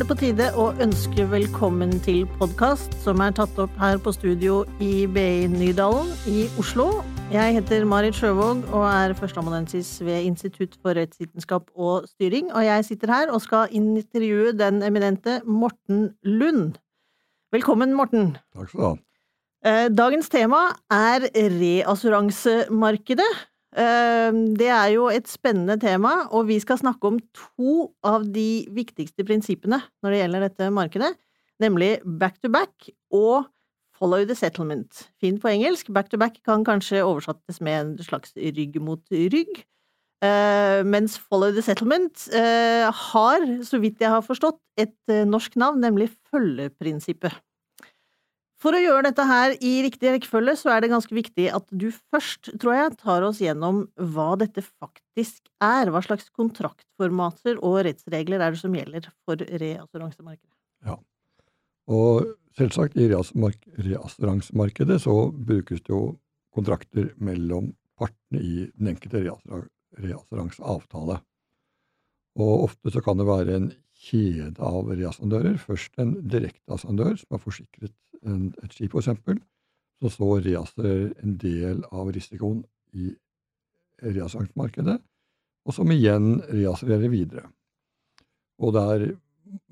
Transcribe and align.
er 0.00 0.06
det 0.06 0.14
på 0.14 0.16
tide 0.16 0.44
å 0.56 0.70
ønske 0.80 1.26
velkommen 1.28 1.90
til 2.00 2.22
podkast 2.38 2.94
som 3.02 3.20
er 3.20 3.34
tatt 3.36 3.58
opp 3.60 3.74
her 3.76 3.98
på 4.00 4.14
studio 4.16 4.62
i 4.80 5.04
BI 5.04 5.44
Nydalen 5.52 6.08
i 6.30 6.46
Oslo. 6.62 7.02
Jeg 7.28 7.58
heter 7.58 7.84
Marit 7.84 8.16
Sjøvåg 8.16 8.62
og 8.70 8.86
er 8.88 9.12
førsteamanuensis 9.18 9.90
ved 10.00 10.24
Institutt 10.24 10.78
for 10.80 10.96
rettsvitenskap 10.96 11.68
og 11.76 12.08
styring, 12.08 12.48
og 12.48 12.64
jeg 12.64 12.86
sitter 12.88 13.12
her 13.12 13.34
og 13.34 13.44
skal 13.44 13.68
intervjue 13.76 14.54
den 14.56 14.80
eminente 14.86 15.42
Morten 15.44 16.14
Lund. 16.24 16.80
Velkommen, 17.52 17.92
Morten. 17.92 18.38
Takk 18.56 18.72
skal 18.72 18.80
du 18.80 18.86
ha. 18.86 18.94
Eh, 19.68 19.92
dagens 19.92 20.32
tema 20.32 20.62
er 20.96 21.28
reassuransemarkedet. 21.60 23.28
Eh, 23.70 24.30
det 24.58 24.68
er 24.72 24.88
jo 24.96 25.06
et 25.12 25.28
spennende 25.30 25.78
tema, 25.80 26.26
og 26.34 26.48
vi 26.48 26.58
skal 26.62 26.80
snakke 26.80 27.06
om 27.06 27.20
to 27.36 27.90
av 28.06 28.26
de 28.34 28.66
viktigste 28.74 29.26
prinsippene 29.26 29.78
når 30.02 30.10
det 30.14 30.20
gjelder 30.24 30.46
dette 30.48 30.70
markedet, 30.74 31.14
nemlig 31.62 31.98
back 32.04 32.40
to 32.42 32.50
back 32.50 32.90
og 33.14 33.46
follow 34.00 34.24
the 34.24 34.34
settlement. 34.34 35.06
Fint 35.20 35.42
på 35.42 35.52
engelsk. 35.52 35.92
Back 35.92 36.08
to 36.10 36.18
back 36.18 36.40
kan 36.46 36.64
kanskje 36.64 37.04
oversettes 37.04 37.60
med 37.60 37.80
en 37.80 37.92
slags 38.02 38.32
rygg 38.36 38.80
mot 38.82 39.04
rygg. 39.12 39.64
Uh, 40.20 40.84
mens 40.84 41.14
Follow 41.16 41.48
the 41.48 41.62
Settlement 41.64 42.26
uh, 42.36 42.92
har, 42.92 43.44
så 43.64 43.78
vidt 43.80 44.02
jeg 44.04 44.12
har 44.12 44.20
forstått, 44.20 44.58
et 44.76 44.92
uh, 45.08 45.22
norsk 45.24 45.56
navn, 45.56 45.80
nemlig 45.80 46.10
følgeprinsippet. 46.28 47.38
For 48.60 48.76
å 48.76 48.80
gjøre 48.82 49.06
dette 49.08 49.24
her 49.24 49.54
i 49.64 49.70
riktig 49.86 50.10
rekkefølge, 50.12 50.52
så 50.60 50.74
er 50.74 50.82
det 50.84 50.90
ganske 50.92 51.14
viktig 51.16 51.46
at 51.56 51.64
du 51.72 51.88
først, 52.12 52.50
tror 52.60 52.74
jeg, 52.76 52.96
tar 53.00 53.24
oss 53.24 53.40
gjennom 53.40 53.86
hva 54.12 54.34
dette 54.40 54.60
faktisk 54.66 55.48
er. 55.64 55.88
Hva 55.88 56.02
slags 56.04 56.28
kontraktformater 56.36 57.56
og 57.64 57.78
rettsregler 57.88 58.44
er 58.44 58.52
det 58.52 58.60
som 58.60 58.76
gjelder 58.76 59.08
for 59.24 59.40
reassuransemarkedet? 59.40 60.52
Ja, 60.84 60.98
og 61.90 62.34
selvsagt 62.58 63.00
i 63.00 63.08
reassuransemarkedet 63.08 65.00
så 65.06 65.16
brukes 65.32 65.80
det 65.86 65.94
jo 65.94 66.02
kontrakter 66.54 67.14
mellom 67.16 67.72
partene 68.00 68.44
i 68.44 68.68
den 68.76 68.92
enkelte 68.92 69.24
reassuranseavtale. 69.24 71.20
Og 72.40 72.66
ofte 72.68 72.92
så 72.94 73.02
kan 73.04 73.20
det 73.20 73.28
være 73.28 73.56
en 73.58 73.70
kjede 74.00 74.56
av 74.64 74.88
reassuandører. 74.90 75.58
Først 75.60 75.98
en 76.00 76.14
direkteassuandør 76.32 77.18
som 77.20 77.36
har 77.36 77.42
forsikret 77.42 77.94
en, 78.24 78.50
et 78.64 78.76
skip, 78.76 78.94
f.eks. 78.96 79.10
Så 80.00 80.12
så 80.14 80.28
reassurer 80.40 81.10
en 81.20 81.36
del 81.40 81.82
av 81.92 82.08
risikoen 82.14 82.62
i 82.96 83.10
reassuransemarkedet, 84.00 84.96
og 85.68 85.76
som 85.76 85.90
igjen 85.92 86.38
reassererer 86.48 87.12
videre. 87.12 87.42
Og 88.60 88.72
det 88.76 88.84
er 88.94 89.04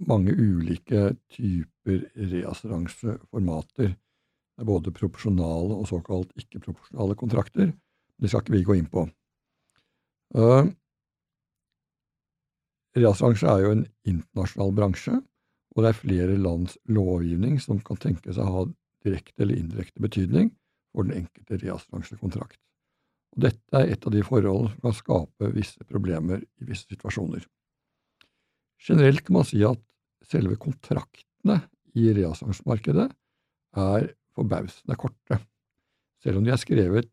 mange 0.08 0.34
ulike 0.36 1.14
typer 1.32 2.02
reassuranseformater. 2.18 3.94
Det 3.94 4.64
er 4.64 4.68
både 4.68 4.92
proporsjonale 4.92 5.78
og 5.78 5.88
såkalt 5.88 6.34
ikke-proporsjonale 6.36 7.16
kontrakter. 7.16 7.72
Det 8.18 8.28
skal 8.28 8.44
ikke 8.44 8.56
vi 8.56 8.66
gå 8.66 8.76
inn 8.80 8.90
på. 8.92 9.06
Reassuranse 12.98 13.46
er 13.46 13.64
jo 13.64 13.74
en 13.76 13.84
internasjonal 14.08 14.72
bransje, 14.74 15.16
og 15.76 15.84
det 15.84 15.90
er 15.90 15.98
flere 16.00 16.38
lands 16.40 16.78
lovgivning 16.90 17.58
som 17.62 17.78
kan 17.84 18.00
tenke 18.02 18.32
seg 18.32 18.42
å 18.42 18.54
ha 18.54 18.64
direkte 19.06 19.44
eller 19.44 19.60
indirekte 19.60 20.02
betydning 20.02 20.50
for 20.90 21.06
den 21.06 21.22
enkelte 21.22 21.60
reassuransekontrakt. 21.62 22.58
Dette 23.38 23.78
er 23.78 23.92
et 23.92 24.06
av 24.08 24.14
de 24.14 24.24
forholdene 24.26 24.72
som 24.72 24.86
kan 24.88 24.96
skape 24.96 25.50
visse 25.54 25.84
problemer 25.86 26.42
i 26.42 26.66
visse 26.66 26.88
situasjoner. 26.88 27.44
Generelt 28.88 29.22
kan 29.26 29.38
man 29.38 29.46
si 29.46 29.60
at 29.66 29.82
selve 30.26 30.58
kontraktene 30.60 31.60
i 31.98 32.08
reassuransemarkedet 32.16 33.06
er 33.78 34.08
forbausende 34.34 34.98
korte, 34.98 35.38
selv 36.22 36.40
om 36.40 36.46
de 36.46 36.54
er 36.54 36.60
skrevet 36.60 37.10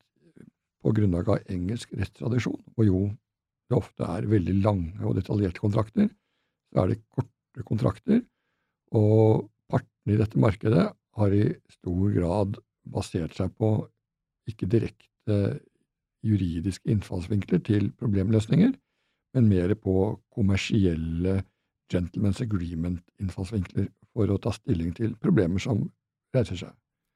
på 0.81 0.93
grunnlag 0.95 1.29
av 1.33 1.51
engelsk 1.51 1.93
rettstradisjon, 1.97 2.61
og 2.77 2.85
jo 2.85 2.99
det 3.69 3.77
ofte 3.77 4.07
er 4.07 4.29
veldig 4.29 4.55
lange 4.61 5.05
og 5.05 5.17
detaljerte 5.17 5.63
kontrakter, 5.63 6.09
så 6.71 6.83
er 6.83 6.93
det 6.93 7.01
korte 7.09 7.65
kontrakter, 7.65 8.21
og 8.95 9.47
partene 9.71 10.15
i 10.15 10.19
dette 10.21 10.41
markedet 10.41 10.85
har 11.15 11.35
i 11.35 11.45
stor 11.73 12.13
grad 12.13 12.59
basert 12.91 13.35
seg 13.37 13.53
på 13.57 13.71
ikke 14.49 14.69
direkte 14.69 15.39
juridiske 16.25 16.89
innfallsvinkler 16.91 17.61
til 17.65 17.89
problemløsninger, 17.99 18.73
men 19.35 19.49
mer 19.49 19.73
på 19.79 20.15
kommersielle 20.33 21.41
gentlemen's 21.91 22.41
agreement-innfallsvinkler 22.45 23.89
for 24.15 24.31
å 24.31 24.39
ta 24.41 24.53
stilling 24.55 24.93
til 24.97 25.15
problemer 25.21 25.61
som 25.61 25.83
reiser 26.35 26.61
seg. 26.65 26.73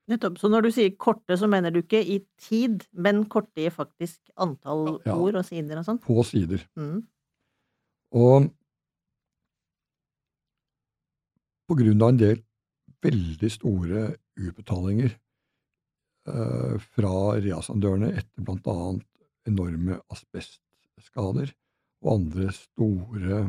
Nettopp. 0.09 0.40
Så 0.42 0.50
når 0.50 0.66
du 0.66 0.72
sier 0.74 0.96
korte, 0.97 1.38
så 1.38 1.47
mener 1.50 1.74
du 1.74 1.84
ikke 1.84 2.02
i 2.02 2.18
tid, 2.42 2.81
men 2.97 3.28
korte 3.30 3.68
i 3.68 3.70
faktisk 3.74 4.31
antall 4.42 4.97
ja, 5.06 5.14
ord 5.14 5.38
og 5.38 5.46
sider 5.46 5.81
og 5.81 5.86
sånn? 5.86 6.00
På 6.02 6.24
sider. 6.25 6.64
Mm. 6.80 7.03
Og 8.18 8.50
på 11.70 11.78
grunn 11.78 12.02
av 12.02 12.16
en 12.16 12.22
del 12.24 12.42
veldig 13.06 13.52
store 13.53 14.08
utbetalinger 14.40 15.14
eh, 15.14 16.76
fra 16.96 17.14
reasandørene 17.38 18.09
etter 18.18 18.50
annet 18.50 19.06
enorme 19.50 20.00
asbestskader 20.12 21.53
og 22.02 22.12
andre 22.16 22.50
store 22.56 23.40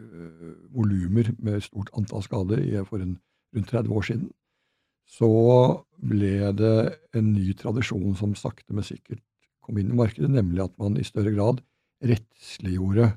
eh, 0.00 0.56
volumer 0.74 1.32
med 1.38 1.62
stort 1.66 1.92
antall 1.98 2.24
skader 2.24 2.64
for 2.88 3.04
en, 3.04 3.18
rundt 3.54 3.70
30 3.74 3.96
år 4.00 4.08
siden, 4.08 4.30
så 5.08 5.30
ble 5.98 6.52
det 6.58 6.74
en 7.16 7.32
ny 7.32 7.54
tradisjon 7.58 8.14
som 8.18 8.36
sakte, 8.38 8.70
men 8.74 8.86
sikkert 8.86 9.22
kom 9.64 9.80
inn 9.80 9.92
i 9.92 9.98
markedet, 9.98 10.30
nemlig 10.32 10.62
at 10.64 10.76
man 10.80 10.98
i 11.00 11.06
større 11.06 11.32
grad 11.34 11.62
rettsliggjorde 12.04 13.10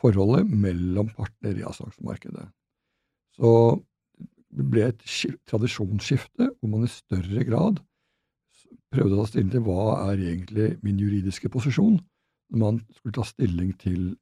forholdet 0.00 0.52
mellom 0.52 1.10
partner 1.16 1.58
i 1.58 1.64
avsaksmarkedet. 1.66 2.46
Så 3.36 3.50
det 4.56 4.66
ble 4.72 4.86
et 4.88 5.02
tradisjonsskifte 5.48 6.50
hvor 6.52 6.72
man 6.72 6.86
i 6.86 6.92
større 6.92 7.44
grad 7.48 7.80
prøvde 8.92 9.16
å 9.16 9.22
ta 9.24 9.30
stilling 9.30 9.50
til 9.52 9.64
hva 9.66 9.96
er 10.12 10.22
egentlig 10.30 10.68
min 10.84 11.00
juridiske 11.00 11.50
posisjon 11.52 11.98
når 12.52 12.62
man 12.62 12.78
skulle 12.94 13.16
ta 13.16 13.26
stilling 13.26 13.72
til 13.80 14.14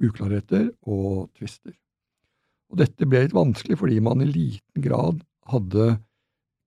uklarheter 0.00 0.70
og 0.88 1.30
tvister. 1.36 1.74
Og 2.70 2.78
dette 2.78 3.08
ble 3.08 3.24
litt 3.24 3.34
vanskelig 3.34 3.78
fordi 3.80 3.98
man 4.04 4.22
i 4.22 4.28
liten 4.30 4.84
grad 4.84 5.22
hadde 5.50 5.96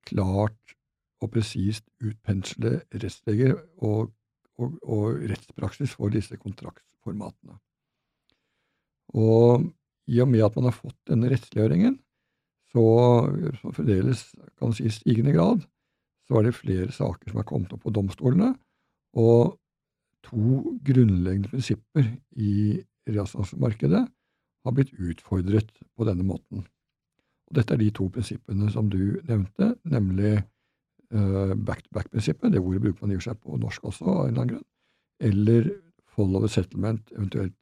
klart 0.07 0.75
og 1.23 1.31
presist 1.31 1.85
utpensle 2.03 2.81
rettsregler 2.91 3.55
og, 3.79 4.11
og, 4.59 4.73
og, 4.83 5.21
rettspraksis 5.31 5.95
for 5.95 6.11
disse 6.11 6.35
kontraktsformatene. 6.39 7.55
Og 9.15 9.69
i 10.11 10.19
og 10.19 10.27
med 10.27 10.43
at 10.43 10.57
man 10.59 10.67
har 10.67 10.75
fått 10.75 10.97
denne 11.07 11.29
rettsliggjøringen, 11.31 11.95
så, 12.73 12.83
så 13.61 13.71
fremdeles 13.71 14.25
kan 14.59 14.73
si 14.75 14.89
i 14.89 14.91
stigende 14.91 15.35
grad, 15.35 15.63
så 16.27 16.39
er 16.39 16.47
det 16.47 16.57
flere 16.57 16.91
saker 16.91 17.31
som 17.31 17.39
er 17.39 17.47
kommet 17.47 17.71
opp 17.75 17.85
på 17.85 17.93
domstolene, 17.93 18.51
og 19.19 19.55
to 20.25 20.73
grunnleggende 20.83 21.51
prinsipper 21.51 22.07
i 22.39 22.81
reassansmarkedet 23.07 24.03
har 24.63 24.75
blitt 24.75 24.93
utfordret 24.95 25.71
på 25.95 26.07
denne 26.07 26.25
måten. 26.27 26.63
Og 27.49 27.57
dette 27.57 27.75
er 27.75 27.81
de 27.81 27.89
to 27.95 28.07
prinsippene 28.13 28.69
som 28.73 28.89
du 28.91 29.19
nevnte, 29.27 29.73
nemlig 29.89 30.37
uh, 30.39 31.53
back-to-back-prinsippet, 31.55 32.53
det 32.53 32.61
ordet 32.61 32.81
bruker 32.85 33.05
man 33.05 33.15
i 33.15 33.19
seg 33.23 33.39
på 33.43 33.59
norsk 33.59 33.89
også, 33.91 34.05
av 34.05 34.21
en 34.23 34.31
eller 34.31 34.41
annen 34.41 34.53
grunn, 34.55 34.67
eller 35.29 35.69
follow 36.15 36.43
the 36.43 36.51
settlement, 36.51 37.11
eventuelt 37.15 37.57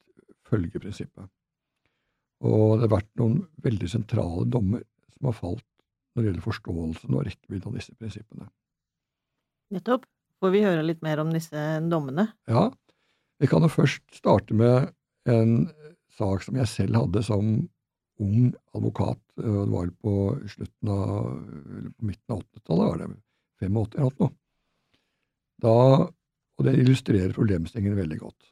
følgeprinsippet. 0.51 1.29
Og 2.41 2.79
det 2.79 2.87
har 2.87 2.95
vært 2.97 3.11
noen 3.21 3.43
veldig 3.61 3.89
sentrale 3.89 4.47
dommer 4.49 4.83
som 5.13 5.29
har 5.29 5.37
falt 5.37 5.67
når 6.11 6.23
det 6.23 6.27
gjelder 6.27 6.45
forståelsen 6.45 7.15
og 7.15 7.27
rekkevidden 7.27 7.69
av 7.69 7.77
disse 7.77 7.93
prinsippene. 7.95 8.47
Nettopp. 9.71 10.07
Får 10.41 10.51
vi 10.55 10.63
høre 10.65 10.81
litt 10.81 11.03
mer 11.05 11.21
om 11.21 11.29
disse 11.29 11.61
dommene? 11.85 12.31
Ja. 12.49 12.71
Vi 13.41 13.49
kan 13.49 13.61
jo 13.61 13.69
først 13.69 14.01
starte 14.17 14.55
med 14.57 14.89
en 15.29 15.69
sak 16.17 16.45
som 16.45 16.57
jeg 16.59 16.69
selv 16.69 16.99
hadde 16.99 17.23
som 17.25 17.51
ung 18.21 18.51
advokat. 18.75 19.19
Det 19.35 19.65
var 19.71 19.91
på 20.03 20.15
slutten 20.51 20.91
av, 20.93 21.11
eller 21.77 21.91
på 21.95 22.09
midten 22.09 22.35
av 22.35 22.43
80-tallet, 22.43 22.87
var 22.87 23.01
det 23.01 23.09
85 23.61 23.77
eller 23.81 24.17
noe. 24.19 24.31
Da, 25.61 25.75
og 26.57 26.65
det 26.65 26.77
illustrerer 26.81 27.35
problemstillingen 27.37 27.97
veldig 27.97 28.19
godt. 28.21 28.49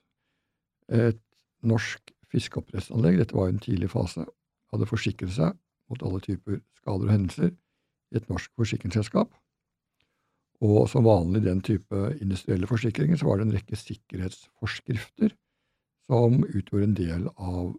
Et 0.94 1.22
norsk 1.66 2.14
fiskeoppdrettsanlegg, 2.30 3.18
dette 3.18 3.38
var 3.38 3.50
i 3.50 3.56
en 3.56 3.64
tidlig 3.64 3.90
fase, 3.94 4.26
hadde 4.70 4.90
forsikret 4.90 5.34
seg 5.34 5.58
mot 5.90 6.04
alle 6.06 6.22
typer 6.22 6.60
skader 6.78 7.10
og 7.10 7.14
hendelser 7.14 7.54
i 7.54 8.20
et 8.20 8.30
norsk 8.30 8.54
forsikringsselskap. 8.58 9.32
Og 10.66 10.90
som 10.92 11.08
vanlig 11.08 11.42
i 11.42 11.48
den 11.48 11.62
type 11.66 12.02
industrielle 12.20 12.68
forsikringer 12.70 13.18
så 13.18 13.30
var 13.30 13.40
det 13.40 13.48
en 13.48 13.56
rekke 13.56 13.80
sikkerhetsforskrifter 13.80 15.34
som 16.10 16.42
utgjorde 16.48 16.88
en 16.88 16.98
del 16.98 17.28
av 17.38 17.76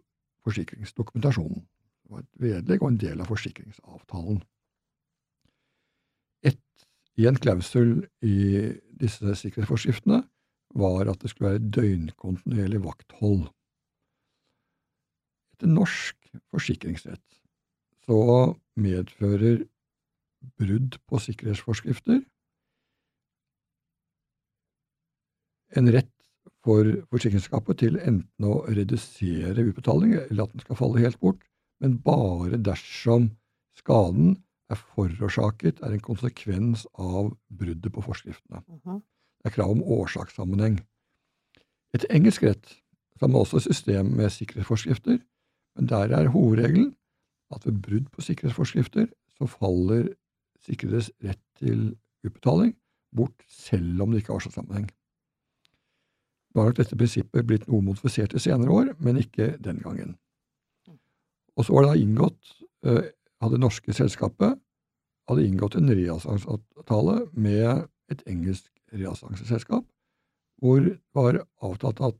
forsikringsdokumentasjonen. 0.47 1.65
Det 2.03 2.13
var 2.13 2.23
et 2.23 2.43
vedlegg 2.45 2.83
og 2.83 2.91
en 2.93 2.99
del 3.01 3.23
av 3.23 3.27
forsikringsavtalen. 3.31 4.39
Et, 6.47 6.61
en 7.27 7.39
klausul 7.43 8.05
i 8.23 8.37
disse 9.01 9.35
sikkerhetsforskriftene 9.41 10.21
var 10.79 11.11
at 11.11 11.19
det 11.19 11.33
skulle 11.33 11.51
være 11.51 11.71
døgnkontinuerlig 11.75 12.79
vakthold. 12.85 13.43
Etter 15.57 15.75
norsk 15.75 16.31
forsikringsrett 16.55 17.41
så 18.07 18.21
medfører 18.79 19.65
brudd 20.57 20.95
på 21.05 21.19
sikkerhetsforskrifter 21.21 22.23
en 25.75 25.91
rett 25.91 26.11
for 26.65 26.85
forsikringsselskapet 27.09 27.79
til 27.81 27.97
enten 27.97 28.45
å 28.45 28.61
redusere 28.69 29.65
utbetaling, 29.65 30.13
eller 30.29 30.45
at 30.45 30.53
den 30.53 30.63
skal 30.65 30.77
falle 30.77 31.01
helt 31.01 31.19
bort, 31.21 31.41
men 31.81 31.97
bare 32.05 32.59
dersom 32.61 33.31
skaden 33.79 34.35
er 34.71 34.79
forårsaket, 34.79 35.81
er 35.81 35.95
en 35.95 36.03
konsekvens 36.05 36.85
av 36.93 37.33
bruddet 37.49 37.91
på 37.93 38.03
forskriftene. 38.05 38.61
Mhm. 38.67 39.01
Det 39.41 39.49
er 39.49 39.55
krav 39.55 39.71
om 39.71 39.83
årsakssammenheng. 39.83 40.79
Etter 41.95 42.13
engelsk 42.13 42.43
rett 42.43 42.75
har 43.19 43.27
man 43.27 43.41
også 43.41 43.57
et 43.57 43.63
system 43.73 44.13
med 44.15 44.29
sikkerhetsforskrifter, 44.29 45.19
men 45.75 45.87
der 45.87 46.13
er 46.13 46.29
hovedregelen 46.29 46.95
at 47.51 47.65
ved 47.65 47.81
brudd 47.81 48.07
på 48.11 48.21
sikkerhetsforskrifter 48.21 49.09
så 49.37 49.47
faller 49.49 50.13
sikredes 50.61 51.11
rett 51.23 51.41
til 51.57 51.95
utbetaling 52.23 52.75
bort 53.15 53.43
selv 53.49 54.01
om 54.01 54.11
det 54.11 54.21
ikke 54.21 54.33
har 54.33 54.39
årsakssammenheng. 54.39 54.89
Har 56.55 56.67
nok 56.67 56.79
dette 56.81 56.97
prinsippet 56.99 57.47
blitt 57.47 57.67
noe 57.69 57.83
modifisert 57.85 58.33
i 58.35 58.41
senere 58.43 58.73
år, 58.75 58.91
men 58.99 59.21
ikke 59.21 59.53
den 59.63 59.79
gangen. 59.83 60.17
Og 61.55 61.65
så 61.67 61.75
var 61.75 61.85
det 61.85 61.93
da 61.93 62.01
inngått 62.01 62.51
eh, 62.87 63.07
hadde 63.41 63.55
det 63.55 63.63
norske 63.63 63.95
selskapet 63.95 64.59
hadde 65.29 65.45
inngått 65.47 65.77
en 65.79 65.91
reassuranseavtale 65.95 67.17
med 67.31 67.87
et 68.11 68.23
engelsk 68.29 68.67
reassuranseselskap, 68.91 69.85
hvor 70.61 70.83
det 70.83 70.97
var 71.15 71.41
avtalt 71.63 72.01
at 72.03 72.19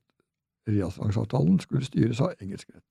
reassuranseavtalen 0.70 1.60
skulle 1.64 1.86
styres 1.86 2.22
av 2.24 2.36
engelsk 2.40 2.70
rett. 2.72 2.88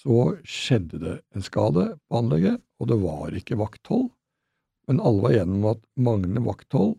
Så 0.00 0.16
skjedde 0.48 1.00
det 1.00 1.16
en 1.36 1.44
skade 1.44 1.86
på 2.08 2.20
anlegget, 2.20 2.60
og 2.80 2.88
det 2.90 2.98
var 3.02 3.36
ikke 3.36 3.58
vakthold, 3.60 4.08
men 4.88 5.02
alle 5.04 5.24
var 5.24 5.36
enige 5.36 5.58
om 5.60 5.68
at 5.74 5.82
manglende 6.00 6.44
vakthold 6.44 6.96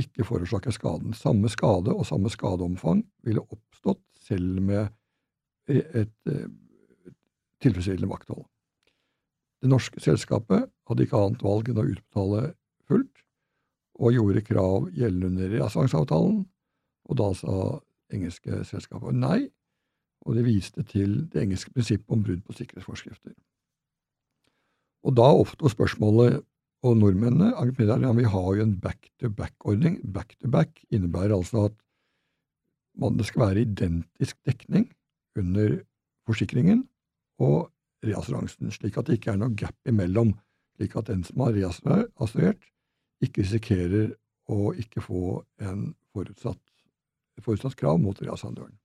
ikke 0.00 0.26
forårsaker 0.26 0.74
skaden. 0.74 1.14
Samme 1.14 1.50
skade 1.52 1.94
og 1.94 2.06
samme 2.08 2.30
skadeomfang 2.32 3.04
ville 3.26 3.44
oppstått 3.44 4.02
selv 4.24 4.60
med 4.62 4.88
et, 5.68 5.86
et, 5.94 6.12
et 6.26 7.16
tilfredsstillende 7.62 8.10
vakthold. 8.10 8.44
Det 9.62 9.70
norske 9.70 10.00
selskapet 10.02 10.66
hadde 10.88 11.06
ikke 11.06 11.20
annet 11.20 11.44
valg 11.44 11.70
enn 11.70 11.80
å 11.80 11.86
utbetale 11.88 12.40
fullt, 12.88 13.22
og 13.94 14.12
gjorde 14.12 14.42
krav 14.44 14.88
gjeldende 14.92 15.30
under 15.30 15.52
reassansavtalen, 15.54 16.42
og 17.04 17.18
da 17.20 17.30
sa 17.38 17.58
engelske 18.12 18.64
selskapet 18.68 19.16
nei, 19.16 19.46
og 20.24 20.36
det 20.36 20.44
viste 20.46 20.84
til 20.88 21.22
det 21.32 21.44
engelske 21.44 21.72
prinsippet 21.72 22.12
om 22.12 22.24
brudd 22.24 22.42
på 22.44 22.56
sikkerhetsforskrifter. 22.58 23.32
Og 25.04 25.16
da 25.16 25.28
oppsto 25.36 25.68
spørsmålet 25.68 26.40
og 26.84 26.98
nordmennene 27.00 27.54
argumenterer 27.56 28.10
at 28.10 28.18
vi 28.18 28.26
har 28.28 28.48
jo 28.58 28.64
en 28.64 28.74
back-to-back-ordning. 28.80 29.98
Back-to-back 30.14 30.82
innebærer 30.92 31.36
altså 31.36 31.68
at 31.70 31.78
man, 33.00 33.16
det 33.18 33.26
skal 33.26 33.46
være 33.46 33.64
identisk 33.64 34.36
dekning 34.46 34.90
under 35.38 35.78
forsikringen 36.28 36.84
og 37.42 37.70
reassuransen, 38.04 38.70
slik 38.70 38.98
at 38.98 39.08
det 39.08 39.18
ikke 39.18 39.32
er 39.32 39.40
noe 39.40 39.56
gap 39.56 39.74
imellom, 39.88 40.34
slik 40.76 40.94
at 41.00 41.08
den 41.08 41.24
som 41.26 41.40
har 41.44 41.56
reassurert, 41.56 42.68
ikke 43.24 43.42
risikerer 43.42 44.12
å 44.52 44.74
ikke 44.76 45.02
få 45.02 45.40
en 45.64 45.94
forutsatt, 46.12 46.60
forutsatt 47.42 47.76
krav 47.80 47.98
mot 48.02 48.20
reassurandøren. 48.20 48.76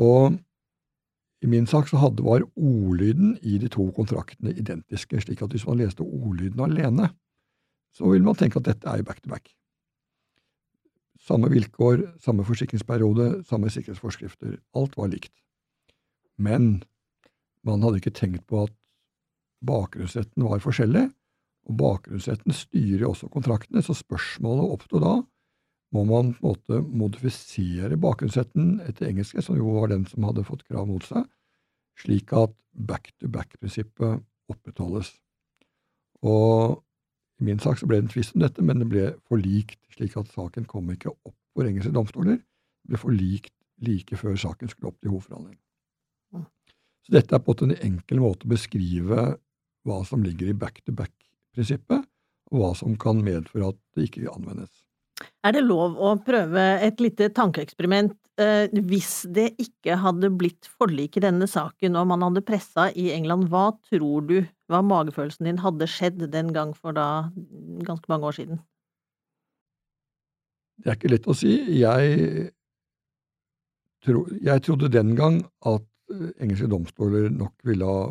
Og 0.00 0.40
i 1.42 1.48
min 1.50 1.66
sak 1.66 1.88
så 1.90 1.98
hadde, 1.98 2.22
var 2.22 2.44
ordlyden 2.54 3.34
i 3.42 3.56
de 3.58 3.68
to 3.72 3.88
kontraktene 3.96 4.54
identiske, 4.54 5.20
slik 5.24 5.42
at 5.42 5.54
hvis 5.54 5.66
man 5.66 5.80
leste 5.80 6.04
ordlyden 6.04 6.62
alene, 6.62 7.10
så 7.92 8.08
ville 8.08 8.24
man 8.24 8.38
tenke 8.38 8.60
at 8.60 8.68
dette 8.68 8.88
er 8.88 9.02
back 9.02 9.20
to 9.22 9.30
back. 9.32 9.50
Samme 11.22 11.50
vilkår, 11.50 12.04
samme 12.22 12.46
forsikringsperiode, 12.46 13.42
samme 13.46 13.70
sikkerhetsforskrifter. 13.70 14.56
Alt 14.74 14.96
var 14.98 15.10
likt. 15.10 15.34
Men 16.38 16.82
man 17.66 17.82
hadde 17.82 18.00
ikke 18.00 18.14
tenkt 18.14 18.46
på 18.50 18.64
at 18.64 18.74
bakgrunnsretten 19.66 20.46
var 20.46 20.62
forskjellig, 20.62 21.04
og 21.70 21.76
bakgrunnsretten 21.78 22.54
styrer 22.54 23.06
også 23.06 23.28
kontraktene, 23.30 23.82
så 23.82 23.94
spørsmålet 23.94 24.74
oppsto 24.74 25.02
da 25.02 25.20
må 25.92 26.04
man 26.08 26.32
på 26.34 26.48
en 26.48 26.54
måte 26.54 26.80
modifisere 26.88 27.98
bakgrunnsretten 28.00 28.78
etter 28.86 29.10
engelske, 29.10 29.42
som 29.44 29.58
jo 29.58 29.74
var 29.76 29.92
den 29.92 30.06
som 30.08 30.24
hadde 30.24 30.44
fått 30.48 30.64
krav 30.68 30.88
mot 30.88 31.04
seg, 31.04 31.26
slik 32.00 32.32
at 32.36 32.54
back-to-back-prinsippet 32.72 34.22
opprettholdes. 34.52 35.12
Og 36.24 36.80
i 37.42 37.48
min 37.48 37.60
sak 37.60 37.80
så 37.80 37.88
ble 37.88 37.98
det 37.98 38.06
en 38.06 38.14
tvist 38.14 38.36
om 38.36 38.44
dette, 38.44 38.64
men 38.64 38.80
det 38.80 38.88
ble 38.88 39.08
forlikt, 39.28 39.80
slik 39.92 40.16
at 40.16 40.30
saken 40.32 40.68
kom 40.70 40.88
ikke 40.94 41.12
opp 41.12 41.36
for 41.52 41.68
engelske 41.68 41.92
domstoler. 41.92 42.38
Det 42.38 42.94
ble 42.94 43.02
forlikt 43.02 43.54
like 43.82 44.16
før 44.16 44.38
saken 44.38 44.70
skulle 44.70 44.92
opp 44.92 45.00
til 45.02 45.12
hovedforhandling. 45.12 45.58
Så 47.02 47.16
dette 47.16 47.34
er 47.34 47.42
på 47.42 47.54
en 47.66 47.74
enkel 47.74 48.22
måte 48.22 48.46
å 48.46 48.52
beskrive 48.52 49.24
hva 49.82 49.98
som 50.06 50.22
ligger 50.22 50.52
i 50.52 50.56
back-to-back-prinsippet, 50.56 52.06
og 52.52 52.60
hva 52.60 52.72
som 52.78 52.94
kan 53.00 53.20
medføre 53.24 53.72
at 53.72 53.78
det 53.96 54.06
ikke 54.06 54.30
anvendes. 54.30 54.70
Er 55.44 55.54
det 55.56 55.64
lov 55.66 55.98
å 56.00 56.14
prøve 56.24 56.62
et 56.84 57.00
lite 57.02 57.28
tankeeksperiment 57.34 58.14
eh, 58.40 58.72
hvis 58.88 59.24
det 59.34 59.50
ikke 59.62 59.98
hadde 60.02 60.32
blitt 60.38 60.68
forlik 60.78 61.18
i 61.18 61.24
denne 61.24 61.48
saken, 61.50 61.98
og 61.98 62.08
man 62.12 62.24
hadde 62.26 62.44
pressa 62.46 62.88
i 62.98 63.10
England, 63.14 63.48
hva 63.52 63.70
tror 63.88 64.26
du, 64.28 64.36
hva 64.72 64.82
magefølelsen 64.86 65.48
din 65.48 65.62
hadde 65.62 65.88
skjedd 65.90 66.24
den 66.32 66.52
gang 66.56 66.74
for 66.76 66.96
da 66.96 67.28
ganske 67.86 68.12
mange 68.12 68.30
år 68.30 68.38
siden? 68.40 68.62
Det 70.82 70.90
er 70.90 70.98
ikke 70.98 71.12
lett 71.12 71.30
å 71.30 71.36
si. 71.36 71.54
Jeg, 71.78 72.48
tro, 74.02 74.26
jeg 74.42 74.66
trodde 74.66 74.90
den 74.90 75.14
gang 75.18 75.42
at 75.68 75.86
eh, 76.14 76.28
engelske 76.42 76.70
domstoler 76.72 77.30
nok 77.30 77.54
ville 77.68 77.86
ha 77.86 78.02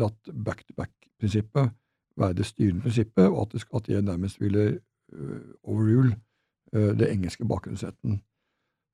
latt 0.00 0.32
back-to-back-prinsippet 0.32 1.72
være 2.16 2.32
det 2.32 2.46
styrende 2.46 2.80
prinsippet, 2.80 3.28
og 3.28 3.42
at 3.42 3.52
det, 3.52 3.62
at 3.74 3.86
det 3.86 4.04
nærmest 4.04 4.40
ville 4.40 4.80
overrule 5.62 6.14
uh, 6.76 6.92
det 6.98 7.10
engelske 7.12 7.46
bakgrunnsretten. 7.48 8.20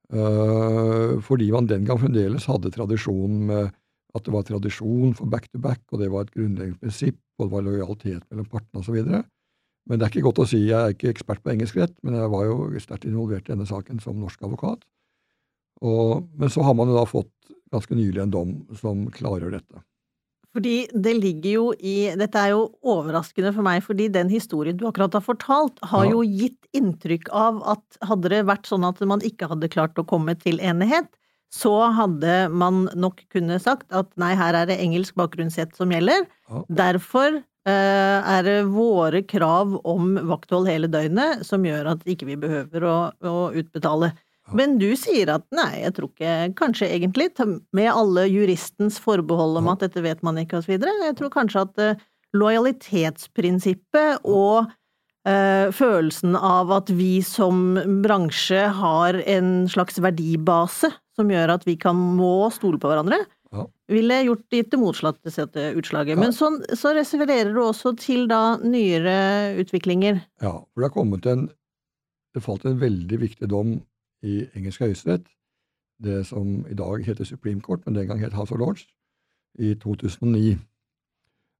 Uh, 0.09 1.19
fordi 1.25 1.51
man 1.53 1.69
den 1.69 1.85
gang 1.89 2.01
fremdeles 2.01 2.49
hadde 2.49 2.73
tradisjonen 2.73 3.43
med 3.51 3.73
at 4.17 4.25
det 4.25 4.33
var 4.33 4.47
tradisjon 4.49 5.13
for 5.17 5.29
back-to-back, 5.31 5.83
og 5.93 6.01
det 6.01 6.09
var 6.13 6.25
et 6.25 6.33
grunnleggende 6.33 6.81
prinsipp, 6.81 7.19
og 7.39 7.49
det 7.49 7.55
var 7.55 7.67
lojalitet 7.67 8.25
mellom 8.31 8.47
partene 8.49 8.81
osv. 8.81 8.97
Men 9.89 9.99
det 9.99 10.05
er 10.05 10.13
ikke 10.13 10.27
godt 10.29 10.43
å 10.45 10.49
si. 10.49 10.63
Jeg 10.69 10.79
er 10.79 10.95
ikke 10.95 11.13
ekspert 11.13 11.43
på 11.45 11.53
engelsk 11.53 11.77
rett, 11.81 11.95
men 12.05 12.17
jeg 12.17 12.33
var 12.33 12.47
jo 12.49 12.57
sterkt 12.83 13.07
involvert 13.09 13.49
i 13.49 13.53
denne 13.53 13.69
saken 13.69 14.01
som 14.05 14.19
norsk 14.21 14.43
advokat. 14.45 14.83
Og, 15.85 16.27
men 16.41 16.51
så 16.53 16.65
har 16.67 16.75
man 16.77 16.91
jo 16.91 16.97
da 16.99 17.05
fått 17.09 17.53
ganske 17.73 17.97
nylig 17.97 18.25
en 18.25 18.33
dom 18.33 18.55
som 18.81 19.07
klargjør 19.15 19.59
dette. 19.59 19.85
Fordi 20.59 20.89
det 20.91 21.13
ligger 21.21 21.53
jo 21.53 21.67
i 21.79 21.97
Dette 22.19 22.41
er 22.43 22.51
jo 22.57 22.65
overraskende 22.83 23.53
for 23.55 23.63
meg, 23.63 23.85
fordi 23.87 24.09
den 24.11 24.31
historien 24.33 24.75
du 24.79 24.89
akkurat 24.89 25.15
har 25.15 25.23
fortalt, 25.23 25.79
har 25.87 26.05
Ja. 26.09 26.11
jo 26.17 26.25
gitt 26.27 26.59
inntrykk 26.75 27.31
av 27.31 27.63
at 27.77 27.99
hadde 28.03 28.29
det 28.33 28.41
vært 28.49 28.67
sånn 28.67 28.83
at 28.89 28.99
man 29.07 29.23
ikke 29.23 29.47
hadde 29.49 29.71
klart 29.71 29.95
å 30.03 30.05
komme 30.07 30.35
til 30.39 30.59
enighet, 30.59 31.07
så 31.55 31.93
hadde 31.95 32.51
man 32.51 32.89
nok 32.99 33.23
kunne 33.33 33.57
sagt 33.63 33.87
at 33.95 34.11
nei, 34.21 34.35
her 34.35 34.53
er 34.55 34.67
det 34.67 34.81
engelsk 34.83 35.15
bakgrunnssett 35.15 35.77
som 35.79 35.95
gjelder. 35.95 36.27
Ja. 36.51 36.65
Derfor 36.69 37.39
eh, 37.39 38.19
er 38.35 38.43
det 38.43 38.59
våre 38.75 39.23
krav 39.23 39.79
om 39.85 40.17
vakthold 40.29 40.67
hele 40.69 40.91
døgnet 40.91 41.47
som 41.47 41.63
gjør 41.65 41.93
at 41.95 42.05
ikke 42.05 42.27
vi 42.27 42.37
behøver 42.37 42.85
å, 42.85 42.97
å 43.23 43.53
utbetale. 43.55 44.13
Men 44.57 44.79
du 44.81 44.91
sier 44.97 45.29
at 45.35 45.45
nei, 45.55 45.83
jeg 45.83 45.95
tror 45.97 46.09
ikke 46.13 46.35
kanskje 46.59 46.89
egentlig, 46.95 47.31
med 47.77 47.91
alle 47.93 48.25
juristens 48.31 48.99
forbehold 49.03 49.59
om 49.61 49.69
at 49.73 49.83
dette 49.85 50.01
vet 50.05 50.23
man 50.25 50.39
ikke 50.41 50.63
videre, 50.69 50.95
jeg 51.05 51.17
tror 51.19 51.33
kanskje 51.35 51.65
at 51.67 51.83
eh, 51.85 52.05
lojalitetsprinsippet 52.39 54.25
og 54.29 54.69
eh, 55.29 55.69
følelsen 55.75 56.37
av 56.37 56.73
at 56.79 56.93
vi 56.95 57.19
som 57.25 57.79
bransje 58.05 58.69
har 58.79 59.21
en 59.27 59.67
slags 59.71 59.99
verdibase 60.03 60.91
som 61.19 61.33
gjør 61.33 61.57
at 61.57 61.67
vi 61.67 61.75
kan 61.81 61.99
må 62.19 62.49
stole 62.55 62.79
på 62.81 62.91
hverandre, 62.91 63.25
Ja. 63.51 63.65
ville 63.89 64.17
gjort 64.27 64.45
gitt 64.53 64.71
det 64.71 64.79
motsatte 64.79 65.63
utslaget. 65.75 66.15
Ja. 66.15 66.21
Men 66.21 66.33
så, 66.37 66.51
så 66.77 66.93
reserverer 66.95 67.55
du 67.55 67.63
også 67.65 67.95
til 67.99 68.27
da 68.29 68.59
nyere 68.61 69.57
utviklinger. 69.63 70.21
Ja, 70.45 70.53
for 70.61 70.81
det 70.83 70.91
har 70.91 70.95
kommet 70.95 71.27
en 71.27 71.49
Det 72.37 72.43
falt 72.45 72.67
en 72.69 72.77
veldig 72.79 73.19
viktig 73.19 73.49
dom 73.49 73.81
i 74.23 74.47
engelsk 74.57 74.83
høyesterett 74.83 75.29
det 76.03 76.27
som 76.27 76.67
i 76.71 76.75
dag 76.75 77.05
heter 77.05 77.25
Supreme 77.25 77.61
Court, 77.61 77.87
men 77.87 77.95
den 77.95 78.07
gang 78.07 78.21
het 78.21 78.33
House 78.33 78.55
of 78.55 78.59
Lords, 78.59 78.87
i 79.59 79.75
2009, 79.75 80.59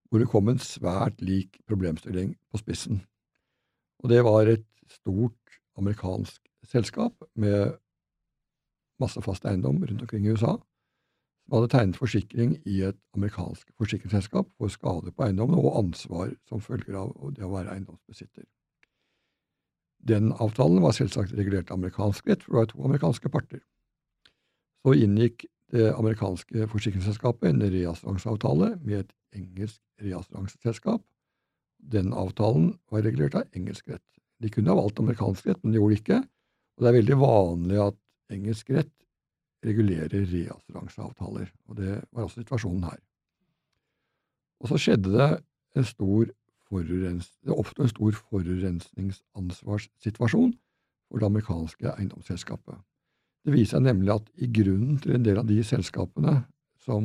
hvor 0.09 0.19
det 0.19 0.29
kom 0.29 0.49
en 0.49 0.59
svært 0.59 1.21
lik 1.21 1.59
problemstilling 1.67 2.37
på 2.51 2.59
spissen. 2.59 3.03
Og 3.99 4.11
det 4.11 4.25
var 4.25 4.47
et 4.47 4.67
stort 4.89 5.59
amerikansk 5.77 6.43
selskap 6.63 7.13
med 7.35 7.73
masse 9.01 9.23
fast 9.23 9.45
eiendom 9.45 9.83
rundt 9.83 10.03
omkring 10.03 10.27
i 10.27 10.31
USA, 10.31 10.57
som 11.45 11.57
hadde 11.57 11.69
tegnet 11.69 11.97
forsikring 11.97 12.57
i 12.67 12.83
et 12.83 12.99
amerikansk 13.15 13.71
forsikringsselskap 13.79 14.47
for 14.59 14.69
skade 14.69 15.13
på 15.13 15.27
eiendommen 15.27 15.59
og 15.59 15.79
ansvar 15.79 16.31
som 16.49 16.61
følger 16.61 16.99
av 16.99 17.35
det 17.37 17.45
å 17.45 17.53
være 17.53 17.75
eiendomsbesitter. 17.75 18.45
Den 19.99 20.33
avtalen 20.33 20.83
var 20.83 20.95
selvsagt 20.97 21.35
regulert 21.37 21.71
amerikansk 21.75 22.29
rett, 22.29 22.43
for 22.45 22.55
det 22.55 22.59
var 22.61 22.71
to 22.71 22.83
amerikanske 22.87 23.31
parter. 23.33 23.63
Så 24.87 24.95
inngikk 24.95 25.47
det 25.75 25.91
amerikanske 25.93 26.69
forsikringsselskapet 26.73 27.51
en 27.51 27.65
reassuranseavtale 27.73 28.77
med 28.81 29.03
et 29.03 29.15
engelsk 29.37 29.81
reassuranseselskap. 30.01 31.03
Den 31.79 32.13
avtalen 32.17 32.73
var 32.91 33.05
regulert 33.05 33.37
av 33.37 33.59
engelsk 33.59 33.89
rett. 33.91 34.05
De 34.41 34.51
kunne 34.51 34.71
ha 34.71 34.79
valgt 34.79 35.01
amerikansk 35.03 35.47
rett, 35.51 35.61
men 35.63 35.75
de 35.75 35.81
gjorde 35.81 35.97
det 35.97 36.01
ikke. 36.03 36.21
Og 36.79 36.85
det 36.85 36.91
er 36.91 36.99
veldig 37.01 37.19
vanlig 37.21 37.83
at 37.83 37.99
engelsk 38.33 38.71
rett 38.71 38.95
regulerer 39.67 40.27
reassuranseavtaler, 40.31 41.51
og 41.67 41.79
det 41.81 41.95
var 42.15 42.25
også 42.25 42.45
situasjonen 42.45 42.87
her. 42.87 43.01
Og 44.63 44.71
så 44.71 44.79
skjedde 44.81 45.11
det 45.15 45.29
en 45.79 45.87
stor 45.87 46.31
forurens, 46.69 47.27
det 47.45 47.55
oppsto 47.55 47.83
en 47.83 47.89
stor 47.93 48.13
forurensningsansvarssituasjon 48.31 50.53
for 51.09 51.17
det 51.19 51.29
amerikanske 51.29 51.87
eiendomsselskapet. 51.95 52.77
Det 53.45 53.53
viser 53.55 53.75
seg 53.79 53.85
nemlig 53.87 54.11
at 54.19 54.27
i 54.37 54.47
grunnen 54.53 54.99
til 55.03 55.13
en 55.17 55.25
del 55.25 55.39
av 55.41 55.47
de 55.49 55.65
selskapene 55.65 56.35
som 56.85 57.03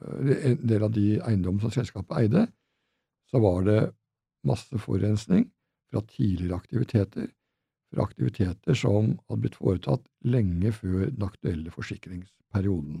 eh, 0.00 0.52
en 0.52 0.60
del 0.64 0.82
av 0.86 0.92
de 0.94 1.20
eiendommene 1.20 1.62
som 1.66 1.72
selskapet 1.74 2.16
eide, 2.22 2.42
så 3.30 3.36
var 3.42 3.58
det 3.66 3.94
masse 4.46 4.78
forurensning 4.80 5.44
fra 5.90 6.00
tidligere 6.08 6.58
aktiviteter, 6.60 7.26
fra 7.92 8.00
aktiviteter 8.06 8.74
som 8.78 9.18
hadde 9.28 9.42
blitt 9.42 9.58
foretatt 9.58 10.04
lenge 10.26 10.70
før 10.74 11.10
den 11.10 11.26
aktuelle 11.26 11.70
forsikringsperioden. 11.74 12.96